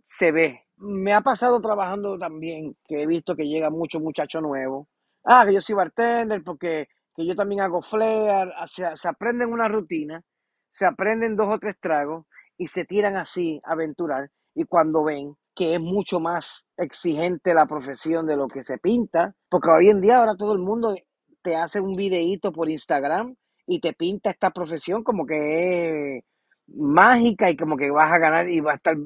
se 0.04 0.32
ve. 0.32 0.62
Me 0.76 1.12
ha 1.12 1.20
pasado 1.20 1.60
trabajando 1.60 2.18
también, 2.18 2.76
que 2.86 3.02
he 3.02 3.06
visto 3.06 3.36
que 3.36 3.48
llega 3.48 3.70
mucho 3.70 4.00
muchacho 4.00 4.40
nuevo. 4.40 4.88
Ah, 5.26 5.44
que 5.46 5.54
yo 5.54 5.60
soy 5.60 5.74
bartender 5.74 6.42
porque 6.44 6.88
que 7.16 7.26
yo 7.26 7.34
también 7.34 7.60
hago 7.62 7.82
flair, 7.82 8.48
se, 8.66 8.96
se 8.96 9.08
aprenden 9.08 9.52
una 9.52 9.68
rutina, 9.68 10.22
se 10.70 10.86
aprenden 10.86 11.36
dos 11.36 11.48
o 11.48 11.58
tres 11.58 11.76
tragos 11.80 12.26
y 12.58 12.68
se 12.68 12.84
tiran 12.84 13.16
así 13.16 13.60
a 13.64 13.72
aventurar. 13.72 14.30
Y 14.54 14.64
cuando 14.64 15.04
ven 15.04 15.34
que 15.54 15.74
es 15.74 15.80
mucho 15.80 16.20
más 16.20 16.68
exigente 16.76 17.54
la 17.54 17.66
profesión 17.66 18.26
de 18.26 18.36
lo 18.36 18.46
que 18.48 18.62
se 18.62 18.78
pinta, 18.78 19.34
porque 19.50 19.70
hoy 19.70 19.88
en 19.90 20.00
día 20.02 20.18
ahora 20.18 20.34
todo 20.36 20.52
el 20.54 20.60
mundo 20.60 20.94
te 21.42 21.56
hace 21.56 21.80
un 21.80 21.94
videíto 21.96 22.52
por 22.52 22.68
Instagram 22.70 23.34
y 23.66 23.80
te 23.80 23.94
pinta 23.94 24.30
esta 24.30 24.50
profesión 24.50 25.04
como 25.04 25.26
que 25.26 26.18
es 26.18 26.24
mágica 26.68 27.50
y 27.50 27.56
como 27.56 27.76
que 27.76 27.90
vas 27.90 28.12
a 28.12 28.18
ganar 28.18 28.50
y 28.50 28.60
vas 28.60 28.74
a 28.74 28.76
estar 28.76 28.96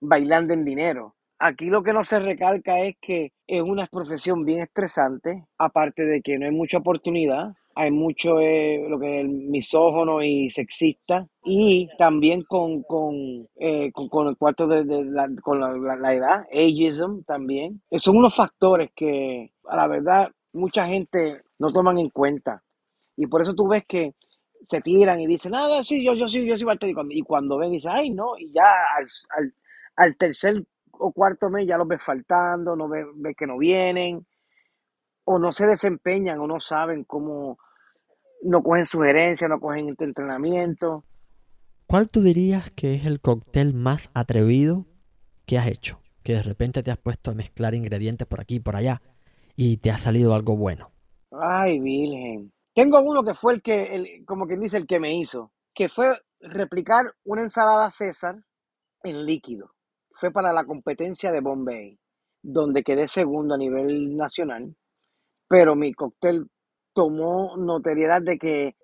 bailando 0.00 0.54
en 0.54 0.64
dinero. 0.64 1.14
Aquí 1.44 1.64
lo 1.64 1.82
que 1.82 1.92
no 1.92 2.04
se 2.04 2.20
recalca 2.20 2.78
es 2.82 2.94
que 3.00 3.32
es 3.48 3.62
una 3.62 3.88
profesión 3.88 4.44
bien 4.44 4.60
estresante, 4.60 5.44
aparte 5.58 6.04
de 6.04 6.22
que 6.22 6.38
no 6.38 6.46
hay 6.46 6.52
mucha 6.52 6.78
oportunidad, 6.78 7.54
hay 7.74 7.90
mucho 7.90 8.38
eh, 8.38 8.80
lo 8.88 9.00
que 9.00 9.22
es 9.22 9.26
misógono 9.28 10.22
y 10.22 10.50
sexista 10.50 11.26
y 11.44 11.88
también 11.98 12.44
con, 12.44 12.84
con, 12.84 13.48
eh, 13.56 13.90
con, 13.90 14.28
el 14.28 14.36
cuarto 14.36 14.68
de, 14.68 14.84
la, 15.04 15.28
con 15.42 15.58
la, 15.58 15.96
la, 15.96 16.14
edad, 16.14 16.44
ageism 16.52 17.24
también. 17.24 17.82
Son 17.90 18.16
unos 18.16 18.36
factores 18.36 18.90
que 18.94 19.50
a 19.64 19.74
la 19.74 19.88
verdad 19.88 20.30
mucha 20.52 20.84
gente 20.84 21.42
no 21.58 21.72
toman 21.72 21.98
en 21.98 22.10
cuenta. 22.10 22.62
Y 23.16 23.26
por 23.26 23.42
eso 23.42 23.52
tú 23.52 23.66
ves 23.66 23.82
que 23.84 24.14
se 24.60 24.80
tiran 24.80 25.20
y 25.20 25.26
dicen, 25.26 25.56
ah, 25.56 25.80
sí, 25.82 26.04
yo, 26.06 26.14
yo 26.14 26.28
sí, 26.28 26.46
yo 26.46 26.56
sí 26.56 26.64
Y 27.10 27.22
cuando 27.22 27.58
ven, 27.58 27.72
dicen, 27.72 27.90
ay, 27.92 28.10
no, 28.10 28.38
y 28.38 28.52
ya 28.52 28.62
al, 28.96 29.52
al, 29.96 30.16
tercer 30.16 30.62
o 30.92 31.12
cuarto 31.12 31.50
mes 31.50 31.66
ya 31.66 31.78
los 31.78 31.88
ves 31.88 32.02
faltando, 32.02 32.76
no 32.76 32.88
ves, 32.88 33.06
que 33.36 33.46
no 33.46 33.58
vienen, 33.58 34.26
o 35.24 35.38
no 35.38 35.52
se 35.52 35.66
desempeñan, 35.66 36.38
o 36.38 36.46
no 36.46 36.60
saben 36.60 37.04
cómo, 37.04 37.58
no 38.42 38.62
cogen 38.62 38.86
sugerencias, 38.86 39.48
no 39.48 39.60
cogen 39.60 39.94
entrenamiento. 39.98 41.04
¿Cuál 41.86 42.08
tú 42.08 42.22
dirías 42.22 42.70
que 42.70 42.94
es 42.94 43.06
el 43.06 43.20
cóctel 43.20 43.74
más 43.74 44.10
atrevido 44.14 44.86
que 45.46 45.58
has 45.58 45.66
hecho? 45.66 46.00
Que 46.22 46.34
de 46.34 46.42
repente 46.42 46.82
te 46.82 46.90
has 46.90 46.98
puesto 46.98 47.30
a 47.30 47.34
mezclar 47.34 47.74
ingredientes 47.74 48.26
por 48.26 48.40
aquí 48.40 48.56
y 48.56 48.60
por 48.60 48.76
allá 48.76 49.02
y 49.56 49.78
te 49.78 49.90
ha 49.90 49.98
salido 49.98 50.34
algo 50.34 50.56
bueno. 50.56 50.90
Ay, 51.30 51.80
Virgen. 51.80 52.52
Tengo 52.74 53.00
uno 53.00 53.22
que 53.22 53.34
fue 53.34 53.54
el 53.54 53.62
que, 53.62 53.94
el, 53.94 54.24
como 54.24 54.46
quien 54.46 54.60
dice, 54.60 54.78
el 54.78 54.86
que 54.86 55.00
me 55.00 55.14
hizo, 55.14 55.52
que 55.74 55.88
fue 55.88 56.18
replicar 56.40 57.14
una 57.24 57.42
ensalada 57.42 57.90
César 57.90 58.36
en 59.02 59.26
líquido. 59.26 59.71
Fue 60.14 60.30
para 60.30 60.52
la 60.52 60.64
competencia 60.64 61.32
de 61.32 61.40
Bombay, 61.40 61.98
donde 62.42 62.82
quedé 62.82 63.08
segundo 63.08 63.54
a 63.54 63.58
nivel 63.58 64.16
nacional, 64.16 64.74
pero 65.48 65.74
mi 65.74 65.92
cóctel 65.92 66.46
tomó 66.94 67.56
notoriedad 67.56 68.22
de 68.22 68.38
que 68.38 68.76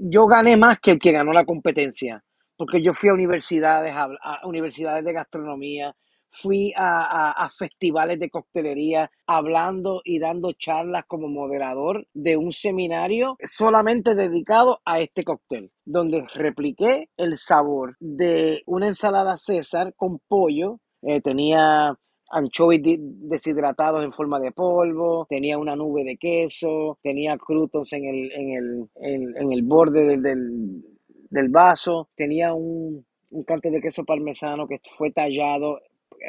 yo 0.00 0.26
gané 0.26 0.56
más 0.56 0.78
que 0.80 0.92
el 0.92 0.98
que 0.98 1.12
ganó 1.12 1.32
la 1.32 1.44
competencia, 1.44 2.24
porque 2.56 2.82
yo 2.82 2.94
fui 2.94 3.10
a 3.10 3.14
universidades, 3.14 3.94
a 3.94 4.46
universidades 4.46 5.04
de 5.04 5.12
gastronomía, 5.12 5.94
fui 6.30 6.72
a, 6.76 7.48
festivales 7.56 8.18
de 8.18 8.30
coctelería 8.30 9.10
hablando 9.26 10.00
y 10.04 10.18
dando 10.18 10.52
charlas 10.52 11.04
como 11.06 11.28
moderador 11.28 12.06
de 12.14 12.36
un 12.36 12.52
seminario 12.52 13.36
solamente 13.44 14.14
dedicado 14.14 14.80
a 14.84 15.00
este 15.00 15.24
cóctel, 15.24 15.70
donde 15.84 16.24
repliqué 16.34 17.08
el 17.16 17.38
sabor 17.38 17.96
de 18.00 18.62
una 18.66 18.88
ensalada 18.88 19.36
César 19.38 19.94
con 19.96 20.18
pollo. 20.28 20.80
Eh, 21.02 21.20
tenía 21.20 21.96
anchovies 22.30 22.98
deshidratados 23.00 24.04
en 24.04 24.12
forma 24.12 24.38
de 24.38 24.52
polvo, 24.52 25.26
tenía 25.28 25.58
una 25.58 25.76
nube 25.76 26.04
de 26.04 26.16
queso, 26.16 26.98
tenía 27.02 27.36
crutos 27.36 27.92
en 27.92 28.04
el, 28.04 28.32
en 28.32 28.50
el, 28.50 29.34
en, 29.36 29.52
el 29.52 29.62
borde 29.62 30.18
del, 30.18 30.82
del, 31.30 31.48
vaso, 31.48 32.08
tenía 32.16 32.52
un, 32.52 33.06
un 33.30 33.44
canto 33.44 33.70
de 33.70 33.80
queso 33.80 34.04
parmesano 34.04 34.66
que 34.66 34.80
fue 34.96 35.10
tallado 35.10 35.78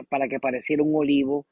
para 0.10 0.28
que 0.28 0.40
pareciera 0.40 0.84
un 0.84 0.96
olivo 0.96 1.46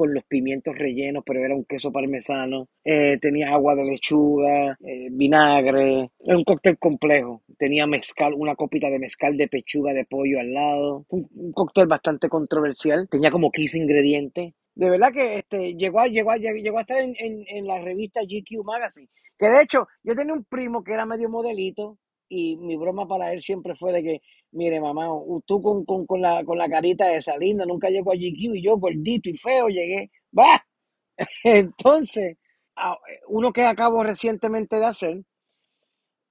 con 0.00 0.14
los 0.14 0.24
pimientos 0.24 0.74
rellenos, 0.76 1.22
pero 1.26 1.44
era 1.44 1.54
un 1.54 1.64
queso 1.64 1.92
parmesano. 1.92 2.68
Eh, 2.84 3.18
tenía 3.20 3.50
agua 3.50 3.74
de 3.74 3.84
lechuga, 3.84 4.78
eh, 4.80 5.08
vinagre. 5.10 6.10
Era 6.18 6.38
un 6.38 6.44
cóctel 6.44 6.78
complejo. 6.78 7.42
Tenía 7.58 7.86
mezcal, 7.86 8.32
una 8.34 8.54
copita 8.54 8.88
de 8.88 8.98
mezcal 8.98 9.36
de 9.36 9.48
pechuga 9.48 9.92
de 9.92 10.06
pollo 10.06 10.40
al 10.40 10.54
lado. 10.54 11.04
Un, 11.10 11.52
cóctel 11.52 11.86
bastante 11.86 12.28
controversial. 12.28 13.08
Tenía 13.10 13.30
como 13.30 13.50
15 13.50 13.78
ingredientes. 13.78 14.54
De 14.74 14.88
verdad 14.88 15.12
que 15.12 15.38
este, 15.40 15.74
llegó, 15.74 16.00
a, 16.00 16.06
llegó, 16.06 16.30
a, 16.30 16.36
llegó 16.36 16.80
estar 16.80 16.98
en, 16.98 17.14
en, 17.18 17.44
en 17.48 17.66
la 17.66 17.78
revista 17.78 18.20
GQ 18.22 18.64
Magazine. 18.64 19.08
Que 19.38 19.48
de 19.48 19.62
hecho, 19.62 19.86
yo 20.02 20.14
tenía 20.14 20.32
un 20.32 20.44
primo 20.44 20.82
que 20.82 20.92
era 20.92 21.04
medio 21.04 21.28
modelito 21.28 21.98
y 22.30 22.56
mi 22.56 22.76
broma 22.78 23.06
para 23.08 23.32
él 23.34 23.42
siempre 23.42 23.74
fue 23.76 23.92
de 23.92 24.02
que, 24.04 24.22
mire 24.52 24.80
mamá, 24.80 25.08
tú 25.46 25.60
con, 25.60 25.84
con, 25.84 26.06
con, 26.06 26.22
la, 26.22 26.44
con 26.44 26.56
la 26.56 26.70
carita 26.70 27.12
esa 27.14 27.36
linda, 27.36 27.66
nunca 27.66 27.90
llegó 27.90 28.12
a 28.12 28.16
GQ 28.16 28.54
y 28.56 28.62
yo 28.62 28.78
gordito 28.78 29.28
y 29.28 29.36
feo 29.36 29.68
llegué, 29.68 30.10
va. 30.38 30.64
Entonces, 31.44 32.38
uno 33.28 33.52
que 33.52 33.64
acabo 33.64 34.02
recientemente 34.04 34.76
de 34.76 34.86
hacer, 34.86 35.22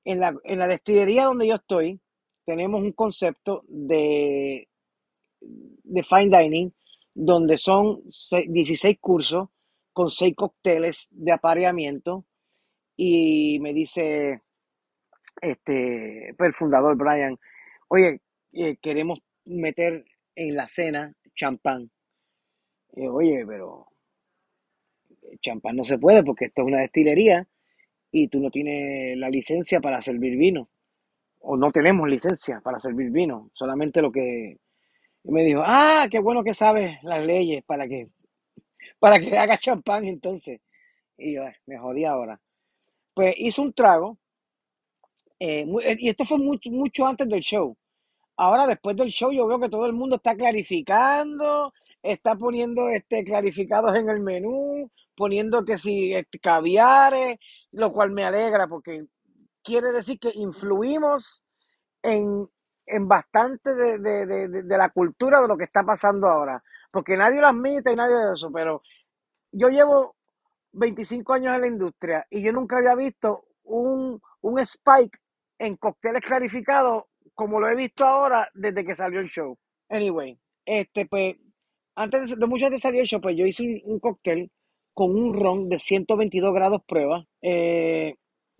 en 0.05 0.19
la, 0.19 0.35
en 0.43 0.59
la 0.59 0.67
destilería 0.67 1.25
donde 1.25 1.47
yo 1.47 1.55
estoy, 1.55 1.99
tenemos 2.45 2.81
un 2.81 2.93
concepto 2.93 3.63
de, 3.67 4.67
de 5.41 6.03
fine 6.03 6.37
dining, 6.37 6.71
donde 7.13 7.57
son 7.57 8.01
16 8.47 8.97
cursos 8.99 9.49
con 9.93 10.09
6 10.09 10.35
cócteles 10.35 11.07
de 11.11 11.31
apareamiento 11.31 12.25
y 12.95 13.59
me 13.61 13.73
dice 13.73 14.41
este, 15.41 16.33
pues, 16.37 16.49
el 16.49 16.53
fundador 16.53 16.95
Brian, 16.97 17.37
oye, 17.87 18.21
eh, 18.53 18.77
queremos 18.77 19.19
meter 19.45 20.05
en 20.35 20.55
la 20.55 20.67
cena 20.67 21.13
champán. 21.35 21.91
Eh, 22.95 23.07
oye, 23.07 23.45
pero 23.47 23.87
champán 25.41 25.75
no 25.75 25.83
se 25.83 25.97
puede 25.97 26.23
porque 26.23 26.45
esto 26.45 26.61
es 26.63 26.67
una 26.67 26.81
destilería 26.81 27.47
y 28.11 28.27
tú 28.27 28.39
no 28.39 28.49
tienes 28.49 29.17
la 29.17 29.29
licencia 29.29 29.79
para 29.79 30.01
servir 30.01 30.37
vino. 30.37 30.69
O 31.39 31.55
no 31.55 31.71
tenemos 31.71 32.07
licencia 32.09 32.59
para 32.61 32.79
servir 32.79 33.11
vino. 33.11 33.49
Solamente 33.53 34.01
lo 34.01 34.11
que 34.11 34.57
me 35.23 35.43
dijo, 35.43 35.61
ah, 35.65 36.07
qué 36.09 36.19
bueno 36.19 36.43
que 36.43 36.53
sabes 36.53 37.01
las 37.03 37.23
leyes 37.23 37.63
para 37.63 37.87
que, 37.87 38.09
para 38.99 39.19
que 39.19 39.37
haga 39.37 39.57
champán 39.57 40.05
entonces. 40.05 40.61
Y 41.17 41.35
yo, 41.35 41.43
me 41.65 41.77
jodí 41.77 42.05
ahora. 42.05 42.39
Pues 43.13 43.35
hizo 43.37 43.61
un 43.61 43.73
trago 43.73 44.17
eh, 45.39 45.65
eh, 45.83 45.97
y 45.99 46.09
esto 46.09 46.25
fue 46.25 46.37
mucho, 46.37 46.69
mucho 46.71 47.07
antes 47.07 47.27
del 47.27 47.41
show. 47.41 47.75
ahora 48.37 48.67
después 48.67 48.95
del 48.97 49.09
show 49.09 49.31
yo 49.31 49.47
veo 49.47 49.59
que 49.59 49.69
todo 49.69 49.85
el 49.85 49.93
mundo 49.93 50.17
está 50.17 50.35
clarificando, 50.35 51.73
está 52.03 52.35
poniendo 52.35 52.89
este 52.89 53.23
clarificados 53.23 53.95
en 53.95 54.09
el 54.09 54.21
menú, 54.21 54.89
poniendo 55.15 55.65
que 55.65 55.77
si 55.77 56.13
este, 56.13 56.39
caviares, 56.39 57.39
lo 57.71 57.91
cual 57.93 58.11
me 58.11 58.23
alegra 58.25 58.67
porque 58.67 59.05
quiere 59.63 59.91
decir 59.91 60.19
que 60.19 60.31
influimos 60.35 61.43
en, 62.03 62.49
en 62.85 63.07
bastante 63.07 63.75
de, 63.75 63.99
de, 63.99 64.25
de, 64.25 64.47
de, 64.63 64.77
la 64.77 64.89
cultura 64.89 65.41
de 65.41 65.47
lo 65.47 65.57
que 65.57 65.65
está 65.65 65.83
pasando 65.83 66.27
ahora. 66.27 66.63
Porque 66.91 67.17
nadie 67.17 67.41
lo 67.41 67.47
admite 67.47 67.91
y 67.93 67.95
nadie 67.95 68.15
de 68.15 68.33
eso, 68.33 68.51
pero 68.51 68.81
yo 69.51 69.69
llevo 69.69 70.15
25 70.73 71.33
años 71.33 71.55
en 71.55 71.61
la 71.61 71.67
industria 71.67 72.27
y 72.29 72.41
yo 72.43 72.51
nunca 72.51 72.77
había 72.77 72.95
visto 72.95 73.45
un, 73.63 74.21
un 74.41 74.59
spike 74.59 75.19
en 75.59 75.75
cócteles 75.75 76.21
clarificados 76.21 77.03
como 77.35 77.59
lo 77.59 77.69
he 77.69 77.75
visto 77.75 78.03
ahora 78.03 78.49
desde 78.53 78.83
que 78.83 78.95
salió 78.95 79.19
el 79.19 79.29
show. 79.29 79.57
Anyway, 79.89 80.37
este 80.65 81.05
pues, 81.05 81.35
antes 81.95 82.37
de, 82.37 82.45
mucho 82.47 82.69
de 82.69 82.79
salir 82.79 83.01
el 83.01 83.07
show, 83.07 83.21
pues 83.21 83.37
yo 83.37 83.45
hice 83.45 83.63
un, 83.63 83.93
un 83.93 83.99
cóctel 83.99 84.51
con 84.93 85.15
un 85.15 85.33
ron 85.33 85.69
de 85.69 85.79
122 85.79 86.53
grados 86.53 86.81
prueba, 86.85 87.25
eh, 87.41 88.15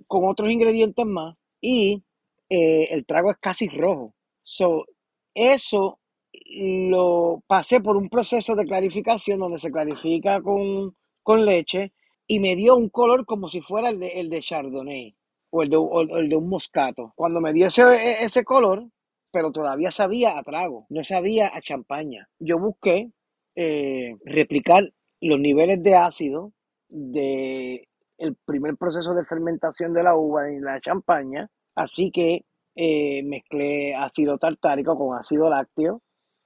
con 0.07 0.25
otros 0.25 0.49
ingredientes 0.51 1.05
más, 1.05 1.35
y 1.59 2.03
eh, 2.49 2.87
el 2.91 3.05
trago 3.05 3.31
es 3.31 3.37
casi 3.39 3.67
rojo. 3.67 4.13
So, 4.41 4.85
eso 5.33 5.99
lo 6.45 7.43
pasé 7.47 7.81
por 7.81 7.97
un 7.97 8.09
proceso 8.09 8.55
de 8.55 8.65
clarificación 8.65 9.39
donde 9.39 9.57
se 9.57 9.71
clarifica 9.71 10.41
con, 10.41 10.95
con 11.23 11.45
leche 11.45 11.91
y 12.27 12.39
me 12.39 12.55
dio 12.55 12.75
un 12.75 12.89
color 12.89 13.25
como 13.25 13.49
si 13.49 13.61
fuera 13.61 13.89
el 13.89 13.99
de, 13.99 14.19
el 14.19 14.29
de 14.29 14.39
Chardonnay 14.39 15.15
o 15.51 15.63
el 15.63 15.69
de, 15.69 15.77
o 15.77 16.01
el 16.01 16.29
de 16.29 16.35
un 16.35 16.49
moscato. 16.49 17.13
Cuando 17.15 17.41
me 17.41 17.53
dio 17.53 17.67
ese, 17.67 18.23
ese 18.23 18.43
color, 18.43 18.87
pero 19.31 19.51
todavía 19.51 19.91
sabía 19.91 20.37
a 20.37 20.43
trago, 20.43 20.85
no 20.89 21.03
sabía 21.03 21.51
a 21.53 21.61
champaña. 21.61 22.29
Yo 22.39 22.59
busqué 22.59 23.11
eh, 23.55 24.15
replicar 24.25 24.91
los 25.21 25.39
niveles 25.39 25.83
de 25.83 25.95
ácido 25.95 26.53
de 26.87 27.87
el 28.17 28.35
primer 28.45 28.75
proceso 28.75 29.13
de 29.13 29.25
fermentación 29.25 29.93
de 29.93 30.03
la 30.03 30.15
uva 30.15 30.49
en 30.49 30.63
la 30.63 30.81
champaña, 30.81 31.49
así 31.75 32.11
que 32.11 32.43
eh, 32.75 33.23
mezclé 33.23 33.95
ácido 33.95 34.37
tartárico 34.37 34.97
con 34.97 35.17
ácido 35.17 35.49
lácteo 35.49 36.01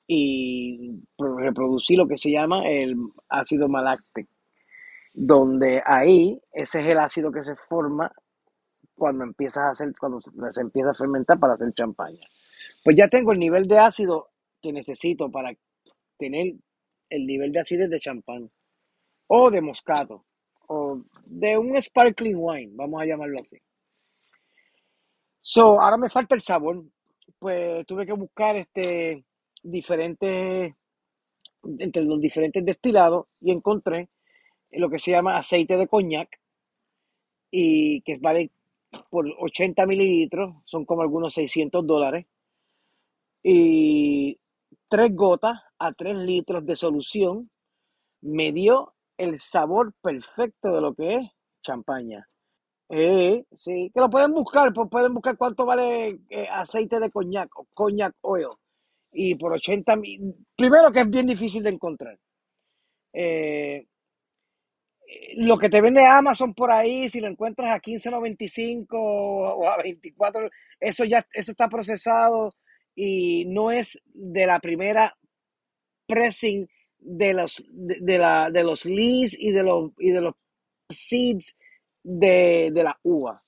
y 0.08 1.04
reproducí 1.18 1.96
lo 1.96 2.08
que 2.08 2.18
se 2.18 2.32
llama 2.32 2.68
el 2.68 2.96
ácido 3.30 3.68
maláctico, 3.70 4.32
donde 5.14 5.82
ahí 5.86 6.40
ese 6.52 6.82
es 6.82 6.88
el 6.88 7.00
ácido 7.00 7.32
que 7.32 7.44
se 7.44 7.56
forma 7.56 8.12
cuando 9.04 9.26
empiezas 9.26 9.64
a 9.66 9.70
hacer, 9.72 9.94
cuando 10.00 10.22
se 10.22 10.62
empieza 10.62 10.92
a 10.92 10.94
fermentar 10.94 11.38
para 11.38 11.56
hacer 11.56 11.74
champaña. 11.74 12.26
Pues 12.86 12.96
ya 12.96 13.10
tengo 13.10 13.34
el 13.34 13.40
nivel 13.40 13.68
de 13.68 13.78
ácido 13.78 14.30
que 14.62 14.72
necesito 14.72 15.30
para 15.30 15.52
tener 16.18 16.54
el 17.10 17.28
nivel 17.28 17.52
de 17.52 17.60
acidez 17.60 17.90
de 17.90 18.00
champán 18.00 18.50
o 19.28 19.52
de 19.52 19.60
moscato 19.60 20.24
o 20.68 21.02
de 21.26 21.58
un 21.58 21.82
sparkling 21.82 22.38
wine, 22.38 22.72
vamos 22.76 23.02
a 23.02 23.06
llamarlo 23.06 23.36
así. 23.42 23.58
So, 25.42 25.82
ahora 25.82 25.98
me 25.98 26.10
falta 26.10 26.36
el 26.36 26.42
sabor. 26.42 26.82
Pues 27.38 27.86
tuve 27.86 28.06
que 28.06 28.14
buscar 28.14 28.56
este 28.56 29.26
diferentes 29.62 30.74
entre 31.78 32.04
los 32.04 32.22
diferentes 32.22 32.64
destilados 32.64 33.26
y 33.42 33.52
encontré 33.52 34.08
lo 34.72 34.90
que 34.90 34.98
se 34.98 35.12
llama 35.12 35.36
aceite 35.36 35.76
de 35.76 35.90
coñac 35.90 36.40
y 37.52 38.00
que 38.04 38.18
vale 38.22 38.50
por 39.10 39.26
80 39.40 39.86
mililitros, 39.86 40.56
son 40.66 40.86
como 40.86 41.02
algunos 41.02 41.34
600 41.34 41.86
dólares 41.86 42.26
y 43.44 44.40
tres 44.88 45.16
gotas 45.16 45.60
a 45.80 45.92
tres 45.94 46.18
litros 46.18 46.66
de 46.66 46.76
solución 46.76 47.50
me 48.22 48.52
dio 48.52 48.94
el 49.18 49.40
sabor 49.40 49.94
perfecto 50.02 50.74
de 50.74 50.82
lo 50.82 50.94
que 50.94 51.16
es 51.16 51.30
champaña. 51.62 52.28
Eh, 52.90 53.46
sí, 53.52 53.92
que 53.94 54.00
lo 54.00 54.10
pueden 54.10 54.32
buscar, 54.34 54.74
pues 54.74 54.90
pueden 54.90 55.14
buscar 55.14 55.38
cuánto 55.38 55.66
vale 55.66 56.20
eh, 56.30 56.48
aceite 56.52 57.00
de 57.00 57.12
coñac 57.12 57.50
o 57.58 57.68
coñac 57.74 58.16
oil. 58.22 58.50
Y 59.12 59.36
por 59.36 59.54
80 59.54 59.96
mil, 59.98 60.36
primero 60.56 60.92
que 60.92 61.02
es 61.02 61.10
bien 61.10 61.28
difícil 61.28 61.64
de 61.64 61.70
encontrar. 61.70 62.18
Eh, 63.14 63.86
lo 65.36 65.58
que 65.58 65.70
te 65.70 65.82
vende 65.82 66.06
Amazon 66.06 66.54
por 66.54 66.72
ahí, 66.72 67.10
si 67.10 67.20
lo 67.20 67.28
encuentras 67.28 67.72
a 67.72 67.80
15.95 67.80 68.86
o 68.92 69.68
a 69.68 69.78
24, 69.78 70.50
eso 70.80 71.06
ya 71.06 71.26
eso 71.34 71.52
está 71.52 71.70
procesado 71.70 72.54
y 72.96 73.46
no 73.46 73.72
es 73.72 74.00
de 74.14 74.46
la 74.46 74.60
primera 74.60 75.16
pressing 76.08 76.68
de 77.00 77.34
los 77.34 77.64
de, 77.70 77.98
de 78.02 78.18
la, 78.18 78.50
de 78.52 78.64
los 78.64 78.86
leaves 78.86 79.36
y 79.40 79.52
de 79.52 79.64
los 79.64 79.92
y 79.98 80.12
de 80.12 80.22
los 80.22 80.36
seeds 80.90 81.56
de, 82.04 82.72
de 82.74 82.84
la 82.84 82.98
uva. 83.04 83.44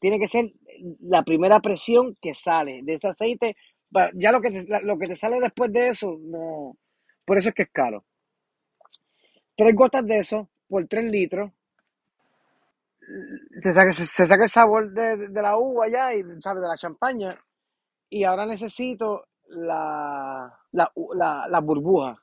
Tiene 0.00 0.18
que 0.18 0.28
ser 0.28 0.52
la 1.00 1.22
primera 1.22 1.60
presión 1.60 2.16
que 2.20 2.34
sale 2.34 2.80
de 2.82 2.94
ese 2.94 3.08
aceite. 3.08 3.56
Ya 4.14 4.32
lo 4.32 4.40
que 4.40 4.50
te, 4.50 4.64
lo 4.82 4.98
que 4.98 5.06
te 5.06 5.16
sale 5.16 5.38
después 5.40 5.72
de 5.72 5.88
eso, 5.88 6.18
no. 6.20 6.76
Por 7.24 7.38
eso 7.38 7.50
es 7.50 7.54
que 7.54 7.62
es 7.62 7.70
caro. 7.70 8.04
Tres 9.56 9.74
gotas 9.74 10.04
de 10.04 10.18
eso 10.18 10.50
por 10.68 10.86
tres 10.86 11.10
litros. 11.10 11.50
Se 13.60 13.72
saca, 13.72 13.92
se, 13.92 14.06
se 14.06 14.26
saca 14.26 14.44
el 14.44 14.48
sabor 14.48 14.92
de, 14.92 15.28
de, 15.28 15.42
la 15.42 15.58
uva 15.58 15.88
ya 15.88 16.14
y 16.14 16.22
sabe 16.40 16.60
de 16.60 16.68
la 16.68 16.76
champaña. 16.76 17.36
Y 18.08 18.24
ahora 18.24 18.46
necesito 18.46 19.26
la, 19.48 20.52
la, 20.72 20.90
la, 21.14 21.46
la 21.48 21.60
burbuja. 21.60 22.16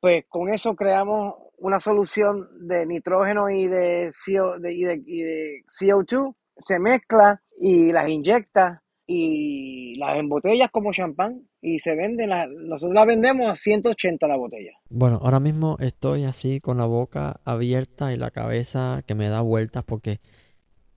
Pues 0.00 0.24
con 0.28 0.48
eso 0.52 0.74
creamos 0.74 1.34
una 1.58 1.80
solución 1.80 2.48
de 2.68 2.86
nitrógeno 2.86 3.48
y 3.50 3.66
de, 3.68 4.10
CO, 4.10 4.58
de, 4.58 4.72
y 4.74 4.84
de, 4.84 5.02
y 5.06 5.22
de 5.22 5.64
CO2, 5.66 6.34
se 6.58 6.78
mezcla 6.78 7.40
y 7.58 7.92
las 7.92 8.08
inyecta 8.08 8.82
y 9.06 9.94
las 9.96 10.18
embotellas 10.18 10.70
como 10.72 10.92
champán 10.92 11.42
y 11.60 11.78
se 11.78 11.94
venden, 11.94 12.30
la, 12.30 12.46
nosotros 12.46 12.94
la 12.94 13.04
vendemos 13.04 13.48
a 13.48 13.54
180 13.54 14.26
la 14.26 14.36
botella. 14.36 14.72
Bueno, 14.90 15.20
ahora 15.22 15.38
mismo 15.38 15.76
estoy 15.80 16.24
así 16.24 16.60
con 16.60 16.78
la 16.78 16.86
boca 16.86 17.40
abierta 17.44 18.12
y 18.12 18.16
la 18.16 18.30
cabeza 18.30 19.04
que 19.06 19.14
me 19.14 19.28
da 19.28 19.42
vueltas 19.42 19.84
porque 19.84 20.20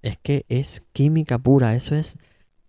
es 0.01 0.17
que 0.17 0.45
es 0.49 0.83
química 0.93 1.37
pura, 1.37 1.75
eso 1.75 1.95
es, 1.95 2.17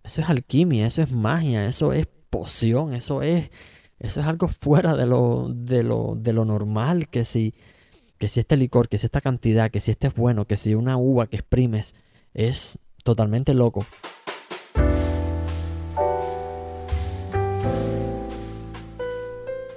eso 0.05 0.21
es 0.21 0.29
alquimia, 0.29 0.87
eso 0.87 1.03
es 1.03 1.11
magia, 1.11 1.67
eso 1.67 1.93
es 1.93 2.07
poción, 2.29 2.93
eso 2.93 3.23
es, 3.23 3.51
eso 3.99 4.21
es 4.21 4.27
algo 4.27 4.49
fuera 4.49 4.95
de 4.95 5.07
lo, 5.07 5.49
de 5.49 5.83
lo, 5.83 6.17
de 6.17 6.33
lo 6.35 6.45
normal, 6.45 7.09
que 7.09 7.25
si, 7.25 7.55
que 8.19 8.29
si 8.29 8.41
este 8.41 8.59
licor, 8.59 8.89
que 8.89 8.99
si 8.99 9.07
esta 9.07 9.23
cantidad, 9.23 9.71
que 9.71 9.81
si 9.81 9.91
este 9.91 10.09
es 10.09 10.15
bueno, 10.15 10.45
que 10.45 10.59
si 10.59 10.75
una 10.75 10.99
uva 10.99 11.29
que 11.29 11.37
exprimes 11.37 11.95
es 12.35 12.79
totalmente 13.05 13.55
loco. 13.55 13.87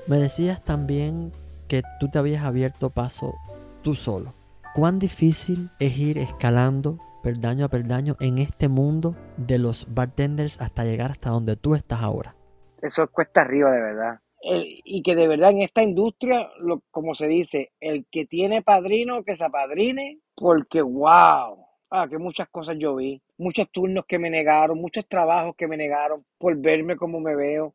Me 0.05 0.17
decías 0.17 0.61
también 0.61 1.31
que 1.69 1.81
tú 1.97 2.09
te 2.09 2.19
habías 2.19 2.43
abierto 2.43 2.89
paso 2.89 3.35
tú 3.83 3.95
solo. 3.95 4.33
¿Cuán 4.75 4.99
difícil 4.99 5.69
es 5.79 5.97
ir 5.97 6.17
escalando 6.17 6.99
peldaño 7.23 7.63
a 7.63 7.69
peldaño 7.69 8.17
en 8.19 8.37
este 8.37 8.67
mundo 8.67 9.15
de 9.37 9.59
los 9.59 9.93
bartenders 9.93 10.59
hasta 10.59 10.83
llegar 10.83 11.11
hasta 11.11 11.29
donde 11.29 11.55
tú 11.55 11.73
estás 11.73 12.01
ahora? 12.01 12.35
Eso 12.81 13.07
cuesta 13.07 13.41
arriba 13.41 13.71
de 13.71 13.81
verdad. 13.81 14.19
Y 14.41 15.03
que 15.03 15.15
de 15.15 15.25
verdad 15.25 15.51
en 15.51 15.59
esta 15.59 15.83
industria, 15.83 16.49
como 16.91 17.15
se 17.15 17.27
dice, 17.27 17.71
el 17.79 18.05
que 18.11 18.25
tiene 18.25 18.61
padrino, 18.61 19.23
que 19.23 19.37
se 19.37 19.45
apadrine, 19.45 20.19
porque 20.35 20.81
wow, 20.81 21.65
ah, 21.91 22.07
que 22.09 22.17
muchas 22.17 22.49
cosas 22.49 22.75
yo 22.77 22.95
vi, 22.97 23.21
muchos 23.37 23.69
turnos 23.71 24.05
que 24.05 24.19
me 24.19 24.29
negaron, 24.29 24.81
muchos 24.81 25.07
trabajos 25.07 25.55
que 25.55 25.67
me 25.67 25.77
negaron 25.77 26.25
por 26.37 26.57
verme 26.57 26.97
como 26.97 27.21
me 27.21 27.37
veo 27.37 27.73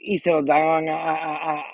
y 0.00 0.18
se 0.18 0.32
los 0.32 0.44
daban 0.44 0.88
a, 0.88 1.12
a, 1.12 1.64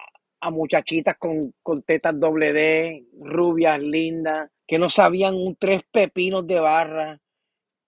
a, 0.40 0.50
muchachitas 0.50 1.16
con, 1.18 1.54
con, 1.62 1.82
tetas 1.82 2.18
doble 2.18 2.52
D, 2.52 3.04
rubias, 3.20 3.80
lindas, 3.80 4.50
que 4.66 4.78
no 4.78 4.90
sabían 4.90 5.34
un 5.34 5.56
tres 5.56 5.82
pepinos 5.90 6.46
de 6.46 6.60
barra, 6.60 7.20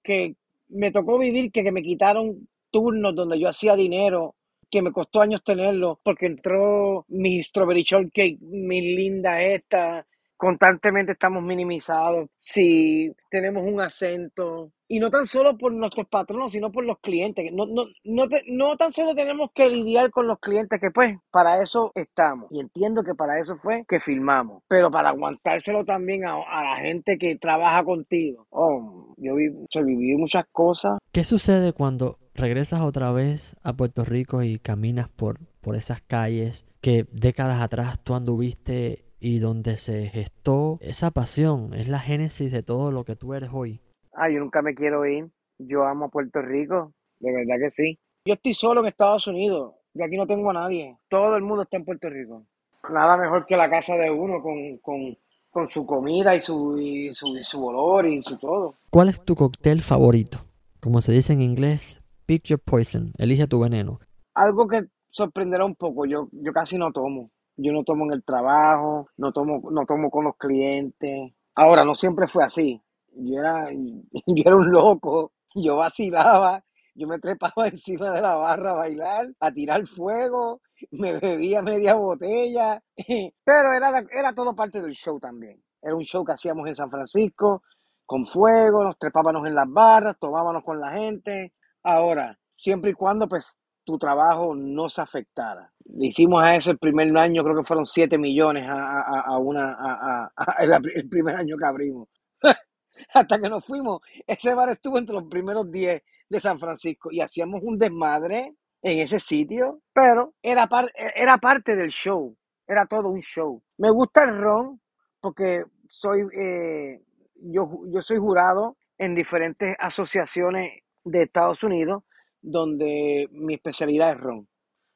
que 0.03 0.37
me 0.69 0.91
tocó 0.93 1.19
vivir 1.19 1.51
que, 1.53 1.63
que 1.63 1.73
me 1.73 1.83
quitaron 1.83 2.49
turnos 2.71 3.15
donde 3.15 3.39
yo 3.39 3.49
hacía 3.49 3.77
dinero 3.77 4.35
que 4.71 4.83
me 4.83 4.93
costó 4.93 5.21
años 5.21 5.45
tenerlo, 5.45 6.01
porque 6.03 6.27
entró 6.27 7.05
mi 7.09 7.43
strawberry 7.43 7.83
shortcake, 7.83 8.39
mi 8.41 8.81
linda 8.97 9.41
esta, 9.43 10.07
constantemente 10.37 11.13
estamos 11.13 11.43
minimizados, 11.43 12.29
si 12.39 13.13
tenemos 13.31 13.67
un 13.67 13.81
acento, 13.81 14.73
y 14.89 15.01
no 15.01 15.11
tan 15.11 15.27
solo 15.27 15.57
por 15.59 15.73
nuestros 15.73 16.07
patronos, 16.07 16.53
sino 16.53 16.71
por 16.71 16.85
los 16.85 16.99
clientes. 17.01 17.51
No, 17.53 17.67
no, 17.67 17.87
no, 18.05 18.29
te, 18.29 18.43
no, 18.47 18.77
tan 18.77 18.93
solo 18.93 19.15
tenemos 19.15 19.51
que 19.55 19.69
lidiar 19.69 20.11
con 20.11 20.27
los 20.27 20.39
clientes, 20.39 20.81
que 20.81 20.91
pues 20.91 21.19
para 21.31 21.61
eso 21.61 21.91
estamos. 21.95 22.49
Y 22.51 22.61
entiendo 22.61 23.03
que 23.03 23.15
para 23.15 23.41
eso 23.41 23.57
fue 23.57 23.85
que 23.89 23.99
filmamos. 23.99 24.63
Pero 24.69 24.91
para 24.91 25.09
aguantárselo 25.09 25.85
también 25.85 26.25
a, 26.25 26.35
a 26.35 26.65
la 26.65 26.77
gente 26.77 27.19
que 27.19 27.37
trabaja 27.37 27.83
contigo. 27.85 28.47
Oh, 28.51 29.15
yo 29.17 29.35
vi, 29.35 29.49
o 29.49 29.67
sea, 29.71 29.83
viví 29.83 30.15
muchas 30.17 30.45
cosas. 30.53 30.99
¿Qué 31.13 31.25
sucede 31.25 31.73
cuando 31.73 32.19
regresas 32.35 32.81
otra 32.81 33.11
vez 33.11 33.57
a 33.63 33.73
Puerto 33.73 34.05
Rico 34.05 34.43
y 34.43 34.59
caminas 34.59 35.09
por, 35.09 35.41
por 35.61 35.75
esas 35.75 36.01
calles 36.01 36.67
que 36.81 37.07
décadas 37.11 37.61
atrás 37.61 37.99
tú 38.05 38.15
anduviste 38.15 39.06
y 39.19 39.39
donde 39.39 39.77
se 39.79 40.09
gestó 40.09 40.79
esa 40.81 41.11
pasión, 41.11 41.75
es 41.75 41.89
la 41.89 42.01
génesis 42.01 42.53
de 42.53 42.63
todo 42.63 42.91
lo 42.91 43.05
que 43.05 43.17
tú 43.17 43.35
eres 43.35 43.51
hoy. 43.53 43.81
Ah, 44.13 44.31
yo 44.31 44.41
nunca 44.41 44.63
me 44.63 44.75
quiero 44.75 45.05
ir. 45.07 45.31
Yo 45.59 45.85
amo 45.85 46.11
Puerto 46.11 46.43
Rico, 46.43 46.93
de 47.21 47.33
verdad 47.33 47.57
que 47.61 47.71
sí. 47.71 47.99
Yo 48.25 48.35
estoy 48.35 48.55
solo 48.55 48.81
en 48.81 48.89
Estados 48.89 49.27
Unidos. 49.27 49.75
Yo 49.95 50.05
aquí 50.05 50.17
no 50.17 50.27
tengo 50.27 50.51
a 50.51 50.55
nadie. 50.55 50.97
Todo 51.09 51.37
el 51.37 51.43
mundo 51.43 51.63
está 51.63 51.79
en 51.79 51.85
Puerto 51.85 52.11
Rico. 52.11 52.45
Nada 52.91 53.17
mejor 53.17 53.47
que 53.47 53.57
la 53.57 53.71
casa 53.71 53.97
de 53.97 54.11
uno 54.11 54.43
con, 54.43 54.79
con, 54.79 55.07
con 55.51 55.67
su 55.67 55.87
comida 55.87 56.37
y 56.37 56.41
su, 56.41 56.79
y 56.79 57.13
su, 57.13 57.37
y 57.37 57.43
su 57.43 57.65
olor 57.65 58.07
y 58.07 58.23
su 58.23 58.37
todo. 58.37 58.75
¿Cuál 58.91 59.09
es 59.09 59.25
tu 59.25 59.35
cóctel 59.35 59.83
favorito? 59.83 60.39
Como 60.81 61.01
se 61.01 61.13
dice 61.13 61.33
en 61.33 61.41
inglés, 61.41 62.01
pick 62.27 62.45
your 62.45 62.61
poison, 62.61 63.13
elige 63.19 63.47
tu 63.47 63.61
veneno. 63.61 63.99
Algo 64.35 64.69
que 64.69 64.85
sorprenderá 65.09 65.65
un 65.65 65.75
poco, 65.75 66.05
yo, 66.05 66.29
yo 66.33 66.53
casi 66.53 66.77
no 66.77 66.93
tomo. 66.93 67.31
Yo 67.57 67.73
no 67.73 67.85
tomo 67.85 68.05
en 68.05 68.13
el 68.13 68.25
trabajo, 68.25 69.09
no 69.17 69.33
tomo, 69.33 69.71
no 69.71 69.85
tomo 69.87 70.11
con 70.11 70.25
los 70.25 70.37
clientes. 70.37 71.33
Ahora, 71.55 71.85
no 71.85 71.95
siempre 71.95 72.29
fue 72.29 72.45
así. 72.45 72.83
Yo 73.13 73.39
era, 73.39 73.71
yo 74.27 74.43
era 74.45 74.57
un 74.57 74.71
loco, 74.71 75.33
yo 75.55 75.77
vacilaba, 75.77 76.63
yo 76.95 77.07
me 77.07 77.19
trepaba 77.19 77.69
encima 77.69 78.11
de 78.11 78.21
la 78.21 78.35
barra 78.35 78.73
a 78.73 78.75
bailar, 78.75 79.29
a 79.41 79.51
tirar 79.53 79.87
fuego, 79.87 80.61
me 80.93 81.19
bebía 81.19 81.63
media 81.63 81.95
botella, 81.95 82.83
pero 83.45 83.73
era, 83.73 84.05
era 84.11 84.35
todo 84.35 84.55
parte 84.55 84.81
del 84.81 84.93
show 84.95 85.19
también. 85.19 85.63
Era 85.81 85.95
un 85.95 86.05
show 86.05 86.25
que 86.25 86.33
hacíamos 86.33 86.67
en 86.67 86.75
San 86.75 86.91
Francisco, 86.91 87.63
con 88.05 88.27
fuego, 88.27 88.83
nos 88.85 88.99
trepábamos 88.99 89.47
en 89.47 89.55
las 89.55 89.69
barras, 89.69 90.19
tomábamos 90.19 90.65
con 90.65 90.81
la 90.81 90.93
gente. 90.93 91.53
Ahora, 91.83 92.39
siempre 92.49 92.91
y 92.91 92.95
cuando 92.95 93.29
pues 93.29 93.59
tu 93.87 93.97
trabajo 93.97 94.55
no 94.55 94.89
se 94.89 95.01
afectara. 95.01 95.73
Le 95.85 96.09
hicimos 96.09 96.43
a 96.43 96.57
ese 96.57 96.73
el 96.73 96.79
primer 96.79 97.17
año, 97.17 97.45
creo 97.45 97.57
que 97.57 97.63
fueron 97.63 97.87
7 97.87 98.19
millones 98.19 98.65
a, 98.67 99.01
a, 99.01 99.21
a 99.29 99.39
una, 99.39 99.77
a, 99.79 100.33
el 100.95 101.09
primer 101.09 101.37
año 101.37 101.57
que 101.57 101.67
abrimos. 101.67 102.09
Hasta 103.15 103.39
que 103.39 103.49
nos 103.49 103.65
fuimos, 103.65 104.01
ese 104.27 104.55
bar 104.55 104.71
estuvo 104.71 104.99
entre 104.99 105.15
los 105.15 105.25
primeros 105.29 105.71
10 105.71 106.03
de 106.29 106.41
San 106.41 106.59
Francisco 106.59 107.11
y 107.13 107.21
hacíamos 107.21 107.61
un 107.63 107.79
desmadre 107.79 108.57
en 108.83 108.99
ese 108.99 109.21
sitio, 109.21 109.81
pero 109.93 110.35
era, 110.43 110.67
par, 110.67 110.91
era 111.15 111.39
parte 111.39 111.77
del 111.77 111.91
show, 111.91 112.37
era 112.67 112.87
todo 112.87 113.11
un 113.11 113.21
show. 113.21 113.63
Me 113.79 113.91
gusta 113.91 114.25
el 114.25 114.37
ron 114.37 114.81
porque 115.21 115.63
soy, 115.87 116.23
eh, 116.37 117.01
yo, 117.37 117.71
yo 117.93 118.03
soy 118.03 118.19
jurado 118.19 118.77
en 118.99 119.15
diferentes 119.15 119.77
asociaciones 119.79 120.83
de 121.05 121.23
Estados 121.23 121.63
Unidos 121.63 122.03
donde 122.47 123.29
mi 123.33 123.55
especialidad 123.55 124.13
es 124.13 124.21
ron. 124.21 124.49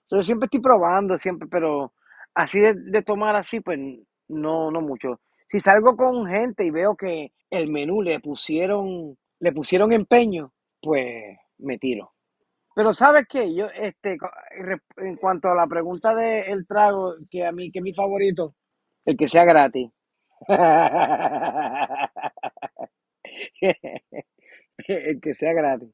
Entonces 0.05 0.27
siempre 0.27 0.47
estoy 0.47 0.61
probando, 0.61 1.19
siempre, 1.19 1.49
pero 1.51 1.93
así 2.35 2.61
de, 2.61 2.75
de, 2.75 3.03
tomar 3.03 3.37
así, 3.37 3.61
pues 3.61 3.79
no, 4.29 4.71
no 4.71 4.81
mucho. 4.81 5.21
Si 5.47 5.61
salgo 5.61 5.97
con 5.97 6.27
gente 6.27 6.65
y 6.65 6.71
veo 6.71 6.97
que 6.97 7.33
el 7.51 7.71
menú 7.71 8.03
le 8.03 8.21
pusieron, 8.21 9.19
le 9.41 9.53
pusieron 9.53 9.93
empeño, 9.93 10.53
pues 10.81 11.37
me 11.59 11.79
tiro. 11.79 12.13
Pero 12.75 12.93
sabes 12.93 13.27
qué, 13.29 13.53
yo, 13.55 13.67
este, 13.75 14.17
en 14.99 15.17
cuanto 15.17 15.49
a 15.49 15.55
la 15.57 15.67
pregunta 15.67 16.15
del 16.15 16.67
trago, 16.69 17.15
que 17.29 17.45
a 17.45 17.51
mí, 17.53 17.73
que 17.73 17.81
es 17.81 17.83
mi 17.83 17.93
favorito, 17.93 18.55
el 19.05 19.17
que 19.17 19.29
sea 19.29 19.45
gratis. 19.45 19.91
el 24.87 25.21
que 25.21 25.35
sea 25.35 25.53
gratis. 25.53 25.91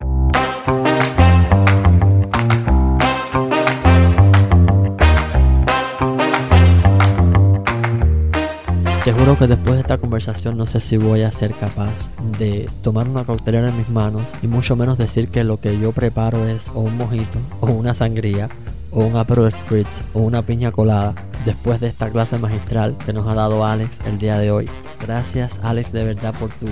Te 9.07 9.13
juro 9.13 9.39
que 9.39 9.47
después 9.47 9.75
de 9.75 9.83
esta 9.83 9.99
conversación 9.99 10.59
no 10.59 10.67
sé 10.67 10.81
si 10.81 10.97
voy 10.97 11.23
a 11.23 11.31
ser 11.31 11.55
capaz 11.55 12.11
de 12.41 12.69
tomar 12.83 13.09
una 13.09 13.25
coctelera 13.25 13.69
en 13.69 13.79
mis 13.79 13.89
manos 13.89 14.35
y 14.43 14.49
mucho 14.49 14.75
menos 14.75 14.99
decir 14.99 15.29
que 15.29 15.45
lo 15.45 15.61
que 15.61 15.79
yo 15.79 15.93
preparo 15.93 16.49
es 16.49 16.73
o 16.75 16.81
un 16.81 16.97
mojito 16.97 17.39
o 17.61 17.69
una 17.69 17.95
sangría 17.95 18.49
o 18.91 19.05
un 19.05 19.15
Aperol 19.15 19.53
Spritz 19.53 20.01
o 20.13 20.23
una 20.23 20.43
piña 20.43 20.73
colada 20.73 21.15
después 21.45 21.79
de 21.79 21.87
esta 21.87 22.11
clase 22.11 22.37
magistral 22.39 22.97
que 23.07 23.13
nos 23.13 23.29
ha 23.29 23.35
dado 23.35 23.65
Alex 23.65 24.01
el 24.07 24.19
día 24.19 24.39
de 24.39 24.51
hoy. 24.51 24.69
Gracias 25.01 25.61
Alex 25.63 25.93
de 25.93 26.03
verdad 26.03 26.35
por 26.35 26.51
tu 26.51 26.67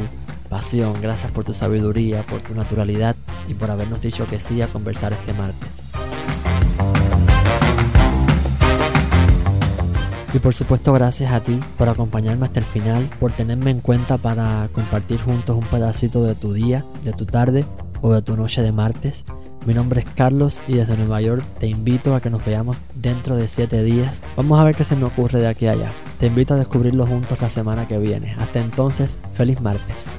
gracias 1.01 1.33
por 1.33 1.45
tu 1.45 1.53
sabiduría, 1.53 2.23
por 2.23 2.41
tu 2.41 2.55
naturalidad 2.55 3.17
y 3.49 3.55
por 3.55 3.71
habernos 3.71 4.01
dicho 4.01 4.27
que 4.27 4.39
sí 4.39 4.63
a 4.63 4.69
conversar 4.69 5.13
este 5.13 5.33
martes. 5.33 5.69
Y 10.33 10.39
por 10.39 10.55
supuesto 10.55 10.93
gracias 10.93 11.33
a 11.33 11.41
ti 11.41 11.61
por 11.77 11.89
acompañarme 11.89 12.47
hasta 12.47 12.61
el 12.61 12.67
final, 12.67 13.09
por 13.21 13.33
tenerme 13.33 13.71
en 13.71 13.81
cuenta 13.81 14.19
para 14.19 14.69
compartir 14.73 15.21
juntos 15.21 15.57
un 15.57 15.65
pedacito 15.65 16.23
de 16.25 16.35
tu 16.35 16.53
día, 16.53 16.85
de 17.05 17.13
tu 17.13 17.25
tarde 17.27 17.65
o 18.01 18.13
de 18.13 18.23
tu 18.23 18.37
noche 18.37 18.63
de 18.63 18.73
martes. 18.73 19.25
Mi 19.67 19.73
nombre 19.73 20.01
es 20.01 20.07
Carlos 20.15 20.61
y 20.69 20.75
desde 20.75 20.97
Nueva 20.97 21.23
York 21.23 21.43
te 21.59 21.67
invito 21.67 22.15
a 22.15 22.21
que 22.21 22.29
nos 22.29 22.45
veamos 22.45 22.83
dentro 22.95 23.35
de 23.35 23.49
7 23.49 23.83
días. 23.83 24.23
Vamos 24.37 24.61
a 24.61 24.65
ver 24.65 24.75
qué 24.75 24.85
se 24.85 24.95
me 24.95 25.05
ocurre 25.05 25.41
de 25.41 25.49
aquí 25.49 25.67
a 25.67 25.73
allá. 25.73 25.91
Te 26.19 26.27
invito 26.27 26.53
a 26.53 26.59
descubrirlo 26.59 27.07
juntos 27.07 27.41
la 27.41 27.49
semana 27.49 27.89
que 27.89 27.99
viene. 27.99 28.35
Hasta 28.39 28.61
entonces, 28.61 29.19
feliz 29.33 29.63
martes. 29.63 30.13